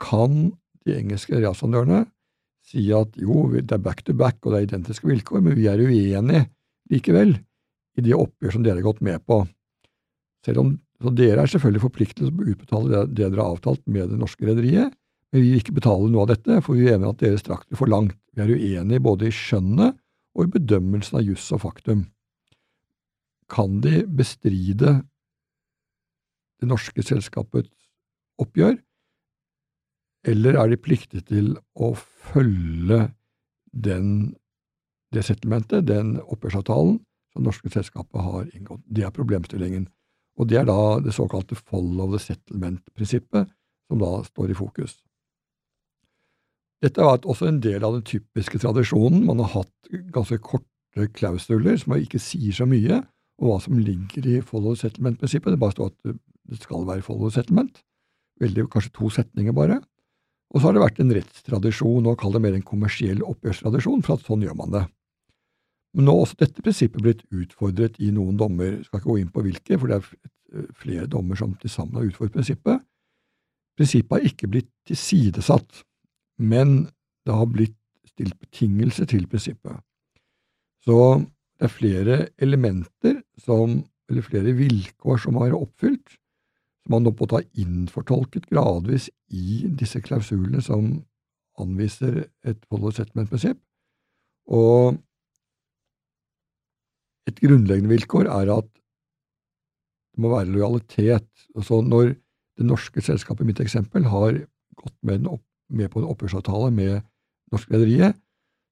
kan 0.00 0.50
de 0.86 0.96
engelske 0.96 1.36
reasandørene 1.36 2.06
si 2.70 2.86
at 2.94 3.16
jo, 3.18 3.48
det 3.56 3.74
er 3.74 3.82
back 3.82 4.04
to 4.06 4.14
back 4.16 4.38
og 4.44 4.54
det 4.54 4.60
er 4.60 4.68
identiske 4.68 5.08
vilkår, 5.10 5.42
men 5.44 5.56
vi 5.58 5.66
er 5.70 5.82
uenige 5.82 6.46
likevel 6.90 7.34
i 7.98 8.04
de 8.06 8.14
oppgjør 8.16 8.54
som 8.54 8.64
dere 8.64 8.78
har 8.78 8.86
gått 8.86 9.02
med 9.04 9.22
på, 9.26 9.42
selv 10.46 10.62
om 10.62 10.70
så 11.00 11.12
dere 11.16 11.42
er 11.42 11.48
selvfølgelig 11.48 11.82
forpliktet 11.86 12.20
til 12.20 12.28
å 12.28 12.48
utbetale 12.52 12.90
det, 12.92 13.02
det 13.16 13.28
dere 13.30 13.40
har 13.40 13.54
avtalt 13.56 13.80
med 13.88 14.10
det 14.12 14.18
norske 14.20 14.44
rederiet, 14.44 14.92
men 15.30 15.42
vi 15.42 15.52
vil 15.52 15.62
ikke 15.62 15.76
betale 15.78 16.10
noe 16.10 16.26
av 16.26 16.32
dette, 16.32 16.58
for 16.66 16.76
vi 16.76 16.88
mener 16.90 17.12
at 17.12 17.22
dere 17.22 17.40
strakk 17.40 17.64
det 17.70 17.78
for 17.78 17.90
langt. 17.90 18.18
Vi 18.34 18.42
er 18.42 18.50
uenige 18.50 19.02
både 19.02 19.28
i 19.28 19.34
skjønnet 19.34 19.96
og 20.36 20.44
i 20.44 20.52
bedømmelsen 20.58 21.20
av 21.20 21.24
juss 21.24 21.46
og 21.54 21.62
faktum. 21.64 22.04
Kan 23.50 23.80
de 23.84 24.02
bestride 24.06 24.98
det 26.60 26.68
norske 26.68 27.02
selskapets 27.06 27.72
oppgjør, 28.42 28.76
eller 30.26 30.58
er 30.60 30.68
de 30.68 30.76
pliktige 30.80 31.24
til 31.24 31.54
å 31.74 31.94
følge 31.96 33.06
den, 33.72 34.34
det 35.14 35.24
settlementet, 35.26 35.86
den 35.88 36.18
opphørsavtalen, 36.20 36.98
som 37.32 37.46
norske 37.46 37.70
selskapet 37.72 38.20
har 38.20 38.48
inngått? 38.56 38.82
Det 38.86 39.06
er 39.06 39.14
problemstillingen. 39.14 39.86
Og 40.40 40.48
det 40.50 40.60
er 40.60 40.66
da 40.68 40.98
det 41.04 41.14
såkalte 41.14 41.58
follow 41.58 42.10
the 42.12 42.20
settlement-prinsippet 42.22 43.48
som 43.90 44.02
da 44.02 44.10
står 44.24 44.52
i 44.52 44.58
fokus. 44.58 44.98
Dette 46.80 47.02
har 47.02 47.18
vært 47.18 47.28
også 47.28 47.50
en 47.50 47.60
del 47.60 47.84
av 47.84 47.98
den 47.98 48.06
typiske 48.08 48.60
tradisjonen. 48.62 49.26
Man 49.28 49.42
har 49.42 49.52
hatt 49.58 49.90
ganske 50.14 50.38
korte 50.40 51.08
klausuler 51.16 51.76
som 51.80 51.96
ikke 51.98 52.20
sier 52.22 52.56
så 52.56 52.66
mye 52.68 53.02
om 53.40 53.50
hva 53.50 53.58
som 53.60 53.76
ligger 53.80 54.26
i 54.28 54.40
follow 54.44 54.76
settlement-prinsippet. 54.78 55.52
Det 55.52 55.60
bare 55.60 55.76
står 55.76 55.92
at 55.92 56.16
det 56.50 56.60
skal 56.62 56.86
være 56.88 57.04
follow 57.04 57.32
settlement. 57.32 57.82
Veldig, 58.40 58.64
kanskje 58.72 58.94
to 58.96 59.10
setninger 59.12 59.52
bare. 59.56 59.80
Og 60.50 60.58
så 60.58 60.66
har 60.66 60.74
det 60.74 60.82
vært 60.82 61.00
en 61.02 61.12
rettstradisjon, 61.14 62.08
og 62.10 62.18
kall 62.18 62.34
det 62.34 62.42
mer 62.42 62.56
en 62.56 62.66
kommersiell 62.66 63.22
oppgjørstradisjon, 63.22 64.02
for 64.06 64.16
at 64.16 64.26
sånn 64.26 64.42
gjør 64.46 64.56
man 64.58 64.74
det. 64.74 64.84
Men 65.94 66.06
nå 66.06 66.14
har 66.14 66.24
også 66.24 66.38
dette 66.42 66.62
prinsippet 66.62 67.02
blitt 67.02 67.22
utfordret 67.34 67.98
i 68.02 68.10
noen 68.14 68.38
dommer. 68.38 68.76
Jeg 68.76 68.86
skal 68.86 69.00
ikke 69.00 69.10
gå 69.10 69.18
inn 69.20 69.32
på 69.34 69.44
hvilke, 69.46 69.78
for 69.78 69.90
det 69.90 69.98
er 69.98 70.08
eh, 70.10 70.70
flere 70.78 71.10
dommer 71.10 71.38
som 71.38 71.54
til 71.58 71.72
sammen 71.72 71.98
har 71.98 72.08
utfordret 72.10 72.38
prinsippet. 72.38 72.82
Prinsippet 73.78 74.16
har 74.16 74.30
ikke 74.30 74.50
blitt 74.50 74.70
tilsidesatt, 74.90 75.84
men 76.42 76.90
det 77.26 77.36
har 77.36 77.50
blitt 77.50 77.78
stilt 78.10 78.38
betingelser 78.42 79.08
til 79.10 79.26
prinsippet. 79.30 79.82
Så 80.86 80.98
det 81.60 81.68
er 81.68 81.74
flere 81.74 82.16
elementer 82.40 83.20
som, 83.42 83.80
eller 84.10 84.26
flere 84.26 84.54
vilkår 84.56 85.22
som 85.26 85.38
har 85.42 85.56
oppfylt, 85.58 86.06
som 86.08 86.19
man 86.90 87.06
nå 87.06 87.12
på 87.16 87.28
ta 87.30 87.40
innfortolket 87.58 88.48
gradvis 88.50 89.08
i 89.30 89.62
disse 89.78 90.02
klausulene 90.04 90.62
som 90.64 90.92
anviser 91.60 92.24
et 92.46 92.60
follow 92.70 92.92
settlement-prinsipp. 92.94 93.58
Og 94.50 94.98
et 97.30 97.40
grunnleggende 97.42 97.92
vilkår 97.92 98.30
er 98.30 98.52
at 98.56 98.68
det 98.70 100.24
må 100.24 100.32
være 100.32 100.50
lojalitet. 100.50 101.28
Altså 101.54 101.80
når 101.84 102.14
det 102.58 102.66
norske 102.66 103.02
selskapet, 103.04 103.44
i 103.44 103.50
mitt 103.52 103.62
eksempel, 103.62 104.08
har 104.10 104.40
gått 104.80 104.96
med, 105.06 105.28
opp, 105.30 105.44
med 105.70 105.92
på 105.92 106.00
en 106.00 106.08
opphørsavtale 106.10 106.72
med 106.74 106.98
norske 107.52 107.72
rederiet, 107.76 108.18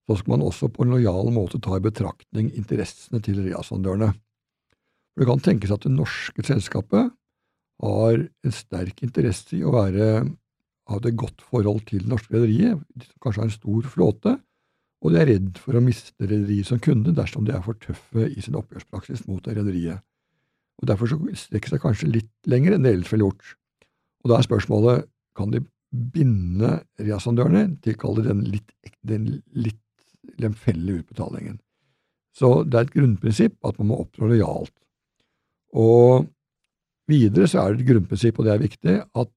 så 0.09 0.17
skal 0.17 0.35
man 0.35 0.47
også 0.47 0.71
på 0.73 0.85
en 0.85 0.95
lojal 0.97 1.31
måte 1.35 1.61
ta 1.61 1.77
i 1.77 1.85
betraktning 1.85 2.49
interessene 2.57 3.21
til 3.25 3.43
reasondørene. 3.45 4.15
Det 5.19 5.27
kan 5.29 5.43
tenkes 5.43 5.73
at 5.75 5.85
det 5.85 5.93
norske 5.93 6.45
selskapet 6.47 7.13
har 7.83 8.19
en 8.25 8.55
sterk 8.55 9.03
interesse 9.07 9.57
i 9.57 9.63
å 9.67 9.75
være, 9.75 10.09
ha 10.89 10.99
det 11.05 11.17
godt 11.21 11.45
forhold 11.47 11.85
til 11.89 12.05
det 12.05 12.11
norske 12.11 12.35
rederiet, 12.35 12.81
som 13.05 13.25
kanskje 13.25 13.43
har 13.43 13.51
en 13.51 13.55
stor 13.55 13.89
flåte, 13.93 14.35
og 14.99 15.15
de 15.15 15.21
er 15.21 15.31
redd 15.31 15.59
for 15.63 15.79
å 15.79 15.83
miste 15.85 16.27
rederiet 16.27 16.67
som 16.67 16.81
kunde 16.83 17.15
dersom 17.15 17.45
de 17.47 17.55
er 17.55 17.63
for 17.63 17.79
tøffe 17.79 18.27
i 18.33 18.43
sin 18.43 18.59
oppgjørspraksis 18.59 19.29
mot 19.31 19.47
rederiet. 19.47 20.03
Og 20.79 20.89
Derfor 20.91 21.11
så 21.11 21.19
strekker 21.39 21.75
seg 21.75 21.83
kanskje 21.83 22.11
litt 22.11 22.51
lenger 22.51 22.75
enn 22.75 22.87
det 22.87 22.95
ellers 22.97 23.13
ville 23.13 23.29
gjort. 23.29 23.55
Og 24.25 24.31
Da 24.31 24.39
er 24.39 24.47
spørsmålet 24.47 25.07
kan 25.39 25.55
de 25.55 25.63
binde 25.89 26.81
reassandørene, 27.01 27.79
til 27.83 27.95
å 27.95 28.01
kalle 28.03 28.27
den 28.27 28.43
litt, 28.51 28.75
den 29.07 29.39
litt 29.55 29.79
lemfeldige 30.43 31.05
utbetalingen. 31.05 31.61
Så 32.37 32.63
det 32.67 32.77
er 32.77 32.87
et 32.87 32.95
grunnprinsipp 32.95 33.57
at 33.67 33.79
man 33.81 33.91
må 33.91 34.01
opptre 34.03 34.29
lojalt. 34.31 34.75
Og 35.79 36.29
videre 37.09 37.49
så 37.49 37.63
er 37.63 37.75
det 37.75 37.83
et 37.83 37.91
grunnprinsipp, 37.93 38.39
og 38.39 38.47
det 38.47 38.55
er 38.55 38.63
viktig, 38.63 38.97
at 39.23 39.33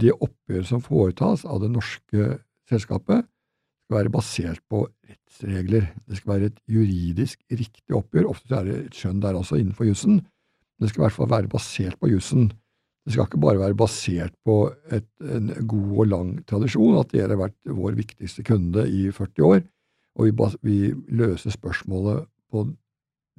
det 0.00 0.14
oppgjøret 0.14 0.68
som 0.68 0.82
foretas 0.84 1.44
av 1.44 1.60
det 1.62 1.70
norske 1.72 2.38
selskapet, 2.70 3.26
skal 3.86 3.98
være 3.98 4.12
basert 4.14 4.62
på 4.72 4.86
rettsregler. 5.08 5.90
Det 6.08 6.18
skal 6.18 6.32
være 6.32 6.50
et 6.50 6.60
juridisk 6.70 7.42
riktig 7.52 7.96
oppgjør. 7.98 8.30
Ofte 8.30 8.56
er 8.56 8.68
det 8.68 8.78
et 8.86 8.96
skjønn 8.96 9.20
der 9.20 9.36
også 9.36 9.58
innenfor 9.60 9.88
jussen. 9.88 10.22
Det 10.80 10.88
skal 10.88 11.02
i 11.02 11.04
hvert 11.06 11.18
fall 11.18 11.30
være 11.30 11.52
basert 11.52 11.98
på 12.00 12.08
jussen. 12.08 12.48
Det 13.04 13.12
skal 13.12 13.26
ikke 13.26 13.42
bare 13.42 13.58
være 13.58 13.76
basert 13.76 14.34
på 14.46 14.56
et, 14.94 15.08
en 15.20 15.50
god 15.68 15.92
og 15.98 16.08
lang 16.08 16.32
tradisjon, 16.46 17.00
at 17.00 17.10
dere 17.12 17.34
har 17.34 17.42
vært 17.42 17.58
vår 17.66 17.98
viktigste 17.98 18.44
kunde 18.46 18.86
i 18.86 19.08
40 19.10 19.48
år, 19.48 19.62
og 20.16 20.28
vi, 20.28 20.48
vi 20.62 20.78
løser 21.18 21.50
spørsmålet 21.50 22.28
på 22.52 22.66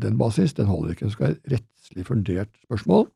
den 0.04 0.18
basis, 0.20 0.56
den 0.58 0.68
holder 0.68 0.94
ikke. 0.94 1.06
Det 1.06 1.16
skal 1.16 1.28
være 1.28 1.38
et 1.38 1.54
rettslig 1.56 2.06
fundert 2.10 2.52
spørsmål. 2.66 3.08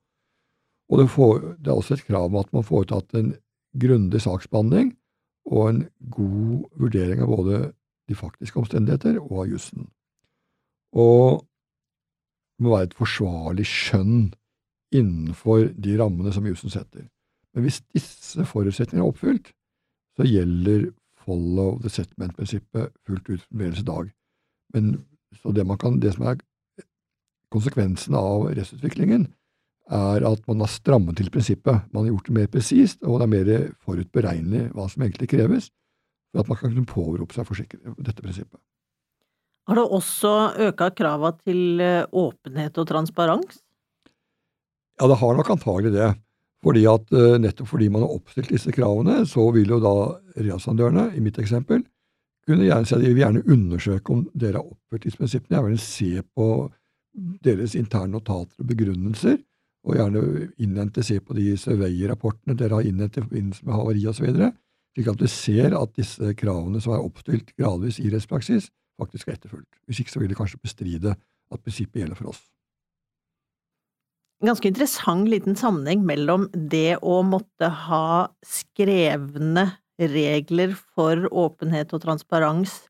Og 0.87 1.01
det, 1.01 1.09
får, 1.11 1.39
det, 1.59 1.67
er 1.67 1.75
også 1.75 1.97
et 1.97 2.05
krav 2.07 2.29
om 2.29 2.39
at 2.39 2.53
man 2.55 2.63
får 2.63 2.87
tatt 2.91 3.15
en 3.19 3.33
grundig 3.77 4.21
saksbehandling 4.23 4.93
og 5.51 5.69
en 5.69 5.81
god 6.13 6.63
vurdering 6.79 7.21
av 7.23 7.31
både 7.31 7.59
de 8.07 8.15
faktiske 8.15 8.59
omstendigheter 8.59 9.19
og 9.19 9.43
av 9.43 9.51
jussen. 9.51 9.89
Og 10.95 11.43
det 12.57 12.65
må 12.65 12.73
være 12.73 12.89
et 12.89 12.97
forsvarlig 12.97 13.67
skjønn 13.69 14.31
innenfor 14.95 15.67
de 15.75 15.97
rammene 15.99 16.31
som 16.33 16.47
jussen 16.47 16.71
setter. 16.73 17.05
Men 17.53 17.67
hvis 17.67 17.81
disse 17.93 18.45
forutsetningene 18.47 19.03
er 19.03 19.11
oppfylt, 19.11 19.51
så 20.17 20.25
gjelder 20.25 20.87
follow 21.27 21.77
the 21.83 21.91
settlement-prinsippet 21.91 22.95
fullt 23.05 23.29
ut 23.29 23.43
fremdeles 23.43 23.83
i 23.83 23.87
dag. 23.87 24.11
Men 24.73 24.93
så 25.41 25.51
det, 25.51 25.67
kan, 25.81 25.99
det, 25.99 26.13
som 26.15 26.29
er 26.31 26.39
konsekvensen 27.53 28.15
av 28.17 28.47
rettsutviklingen, 28.55 29.27
er 29.93 30.25
at 30.27 30.41
man 30.49 30.63
har 30.63 30.71
strammet 30.71 31.17
til 31.19 31.29
prinsippet. 31.31 31.87
Man 31.93 32.03
har 32.03 32.11
gjort 32.11 32.29
det 32.29 32.37
mer 32.37 32.49
presist, 32.51 33.03
og 33.03 33.19
det 33.19 33.27
er 33.27 33.33
mer 33.33 33.51
forutberegnelig 33.87 34.69
hva 34.75 34.87
som 34.91 35.05
egentlig 35.05 35.29
kreves 35.31 35.69
for 36.31 36.43
at 36.43 36.49
man 36.51 36.59
kan 36.59 36.73
kunne 36.73 36.89
påberope 36.89 37.35
seg 37.35 37.47
for 37.47 37.59
dette 37.59 38.23
prinsippet. 38.23 38.59
Har 39.67 39.75
det 39.75 39.87
også 39.97 40.33
øka 40.69 40.91
krava 40.95 41.33
til 41.41 41.81
eh, 41.83 42.05
åpenhet 42.15 42.77
og 42.79 42.87
transparens? 42.87 43.59
Ja, 44.97 45.09
det 45.11 45.19
har 45.19 45.35
nok 45.35 45.51
antagelig 45.51 45.91
det. 45.95 46.13
Fordi 46.63 46.85
at 46.89 47.11
eh, 47.13 47.35
Nettopp 47.41 47.69
fordi 47.73 47.89
man 47.91 48.05
har 48.05 48.15
oppstilt 48.15 48.53
disse 48.53 48.71
kravene, 48.73 49.25
så 49.27 49.43
vil 49.55 49.75
jo 49.75 49.81
da 49.83 49.95
reasandørene, 50.39 51.09
i 51.19 51.23
mitt 51.23 51.39
eksempel, 51.41 51.83
kunne 52.47 52.63
gjerne 52.63 52.87
si 52.87 52.95
at 52.95 53.03
de 53.03 53.11
vil 53.11 53.25
gjerne 53.25 53.43
undersøke 53.43 54.13
om 54.13 54.23
dere 54.31 54.61
har 54.61 54.71
oppført 54.71 55.03
disse 55.03 55.19
prinsippene. 55.19 55.57
Jeg 55.57 55.67
vil 55.67 55.83
se 55.83 56.11
på 56.37 56.47
deres 57.43 57.75
interne 57.75 58.15
notater 58.15 58.55
og 58.61 58.71
begrunnelser, 58.71 59.37
og 59.85 59.95
gjerne 59.95 60.47
innhente, 60.57 61.03
se 61.05 61.19
på 61.23 61.35
de 61.37 61.51
survey-rapportene 61.59 62.57
dere 62.57 62.79
har 62.79 62.87
innhentet 62.87 63.21
i 63.21 63.27
forbindelse 63.27 63.67
med 63.67 63.77
havari 63.77 64.03
osv., 64.09 64.27
slik 64.97 65.09
at 65.11 65.21
du 65.21 65.27
ser 65.29 65.75
at 65.77 65.93
disse 65.95 66.33
kravene 66.39 66.81
som 66.81 66.95
er 66.95 67.05
oppstilt 67.05 67.53
gradvis 67.59 67.99
i 68.01 68.09
rettspraksis, 68.09 68.71
faktisk 68.97 69.29
er 69.29 69.37
etterfulgt. 69.37 69.69
Hvis 69.85 70.01
ikke 70.01 70.15
så 70.15 70.21
vil 70.21 70.31
det 70.31 70.39
kanskje 70.39 70.61
bestride 70.63 71.13
at 71.13 71.61
prinsippet 71.61 72.01
gjelder 72.01 72.17
for 72.17 72.33
oss. 72.33 72.41
Ganske 74.45 74.69
interessant 74.69 75.29
liten 75.29 75.57
sammenheng 75.57 76.03
mellom 76.05 76.45
det 76.53 76.99
å 77.01 77.21
måtte 77.25 77.69
ha 77.87 78.29
skrevne 78.45 79.65
regler 79.97 80.75
for 80.77 81.25
åpenhet 81.31 81.93
og 81.97 82.03
transparens 82.03 82.83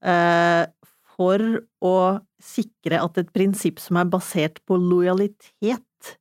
eh, 0.00 0.64
for 1.12 1.42
å 1.84 1.94
sikre 2.42 3.00
at 3.02 3.18
et 3.20 3.32
prinsipp 3.34 3.80
som 3.82 3.98
er 4.00 4.10
basert 4.10 4.60
på 4.68 4.78
lojalitet, 4.80 6.12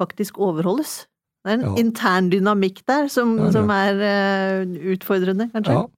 faktisk 0.00 0.40
overholdes. 0.42 1.02
Det 1.42 1.52
er 1.52 1.58
en 1.58 1.66
ja. 1.66 1.72
intern 1.82 2.30
dynamikk 2.30 2.84
der 2.88 3.08
som, 3.10 3.34
ja, 3.38 3.48
ja. 3.48 3.54
som 3.56 3.72
er 3.74 4.02
uh, 4.02 4.76
utfordrende, 4.94 5.48
kanskje? 5.54 5.80
Ja. 5.80 5.88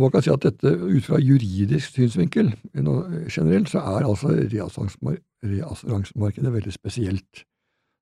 Man 0.00 0.12
kan 0.14 0.24
si 0.24 0.32
at 0.32 0.44
dette 0.46 0.70
ut 0.80 1.04
fra 1.04 1.18
juridisk 1.20 1.98
synsvinkel 1.98 2.54
generelt, 2.72 3.68
så 3.68 3.78
er 3.78 4.06
altså 4.08 4.30
reassuransemarkedet 5.42 6.52
veldig 6.52 6.72
spesielt. 6.72 7.44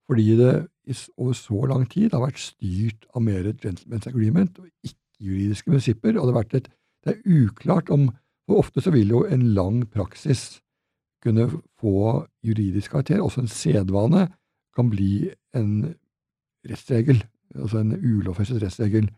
Fordi 0.08 0.36
det 0.38 0.68
over 1.16 1.32
så 1.32 1.64
lang 1.68 1.90
tid 1.90 2.14
har 2.14 2.22
vært 2.22 2.40
styrt 2.40 3.08
av 3.14 3.22
mer 3.22 3.50
gentleman's 3.64 4.08
agreement 4.08 4.58
og 4.58 4.68
ikke-juridiske 4.86 5.70
prinsipper. 5.70 6.20
og 6.20 6.28
det, 6.28 6.54
et, 6.54 6.70
det 7.04 7.16
er 7.16 7.42
uklart 7.42 7.90
om 7.90 8.10
hvor 8.48 8.62
ofte 8.62 8.80
så 8.80 8.92
vil 8.94 9.12
jo 9.12 9.26
en 9.28 9.50
lang 9.52 9.82
praksis 9.92 10.62
kunne 11.24 11.48
få 11.80 12.24
juridisk 12.46 12.94
karakter, 12.94 13.20
også 13.20 13.42
en 13.44 13.50
sedvane, 13.52 14.28
kan 14.76 14.88
bli 14.88 15.28
en 15.58 15.72
rettsregel, 16.68 17.20
altså 17.58 17.82
en 17.82 17.96
ulovfestet 17.98 18.62
rettsregel. 18.62 19.10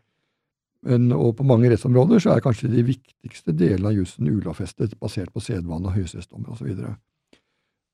Men, 0.81 1.11
og 1.13 1.35
på 1.37 1.45
mange 1.45 1.69
rettsområder 1.71 2.19
så 2.23 2.33
er 2.33 2.43
kanskje 2.43 2.71
de 2.71 2.83
viktigste 2.87 3.53
delene 3.53 3.91
av 3.91 3.99
jussen 3.99 4.27
ulovfestet, 4.27 4.97
basert 4.99 5.31
på 5.31 5.43
sedvane, 5.45 5.87
og 5.87 5.95
høyesterettsdommer 5.95 6.55
osv. 6.55 6.73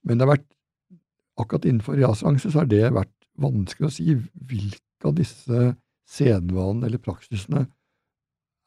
Men 0.07 0.17
det 0.17 0.25
har 0.25 0.33
vært, 0.37 0.47
akkurat 1.37 1.67
innenfor 1.67 1.99
reasseranse 1.99 2.49
så 2.49 2.63
har 2.63 2.71
det 2.71 2.85
vært 2.95 3.13
vanskelig 3.37 3.91
å 3.91 3.93
si 3.93 4.15
hvilke 4.15 5.05
av 5.05 5.13
disse 5.19 5.73
sedvanene 6.09 6.87
eller 6.87 7.03
praksisene 7.03 7.67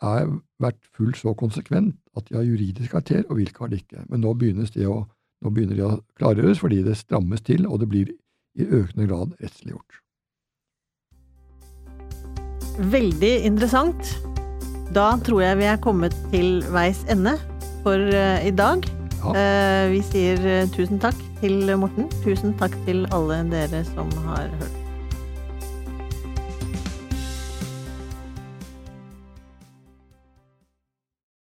har 0.05 0.29
vært 0.63 0.85
fullt 0.95 1.19
så 1.19 1.33
konsekvent 1.35 1.97
at 2.19 2.27
de 2.29 2.37
har 2.37 2.47
juridisk 2.47 2.91
karakter, 2.91 3.25
og 3.29 3.39
hvilke 3.39 3.63
har 3.63 3.71
det 3.71 3.83
ikke. 3.85 4.05
Men 4.11 4.25
nå, 4.25 4.35
det 4.35 4.87
å, 4.89 5.01
nå 5.45 5.53
begynner 5.55 5.79
de 5.79 5.87
å 5.87 5.97
klargjøres 6.19 6.63
fordi 6.63 6.83
det 6.87 6.99
strammes 6.99 7.43
til, 7.47 7.67
og 7.67 7.83
det 7.83 7.91
blir 7.91 8.15
i 8.59 8.67
økende 8.67 9.07
grad 9.07 9.35
rettsliggjort. 9.43 10.01
Veldig 12.91 13.35
interessant. 13.47 14.15
Da 14.95 15.13
tror 15.23 15.45
jeg 15.45 15.61
vi 15.61 15.69
er 15.71 15.83
kommet 15.83 16.17
til 16.33 16.65
veis 16.75 17.05
ende 17.13 17.37
for 17.85 18.01
uh, 18.01 18.41
i 18.43 18.51
dag. 18.51 18.87
Ja. 19.21 19.37
Uh, 19.37 19.85
vi 19.93 20.03
sier 20.11 20.43
uh, 20.43 20.67
tusen 20.75 20.99
takk 21.03 21.19
til 21.45 21.63
Morten. 21.79 22.11
Tusen 22.25 22.57
takk 22.59 22.75
til 22.89 23.07
alle 23.15 23.43
dere 23.53 23.85
som 23.93 24.11
har 24.27 24.51
hørt. 24.59 24.80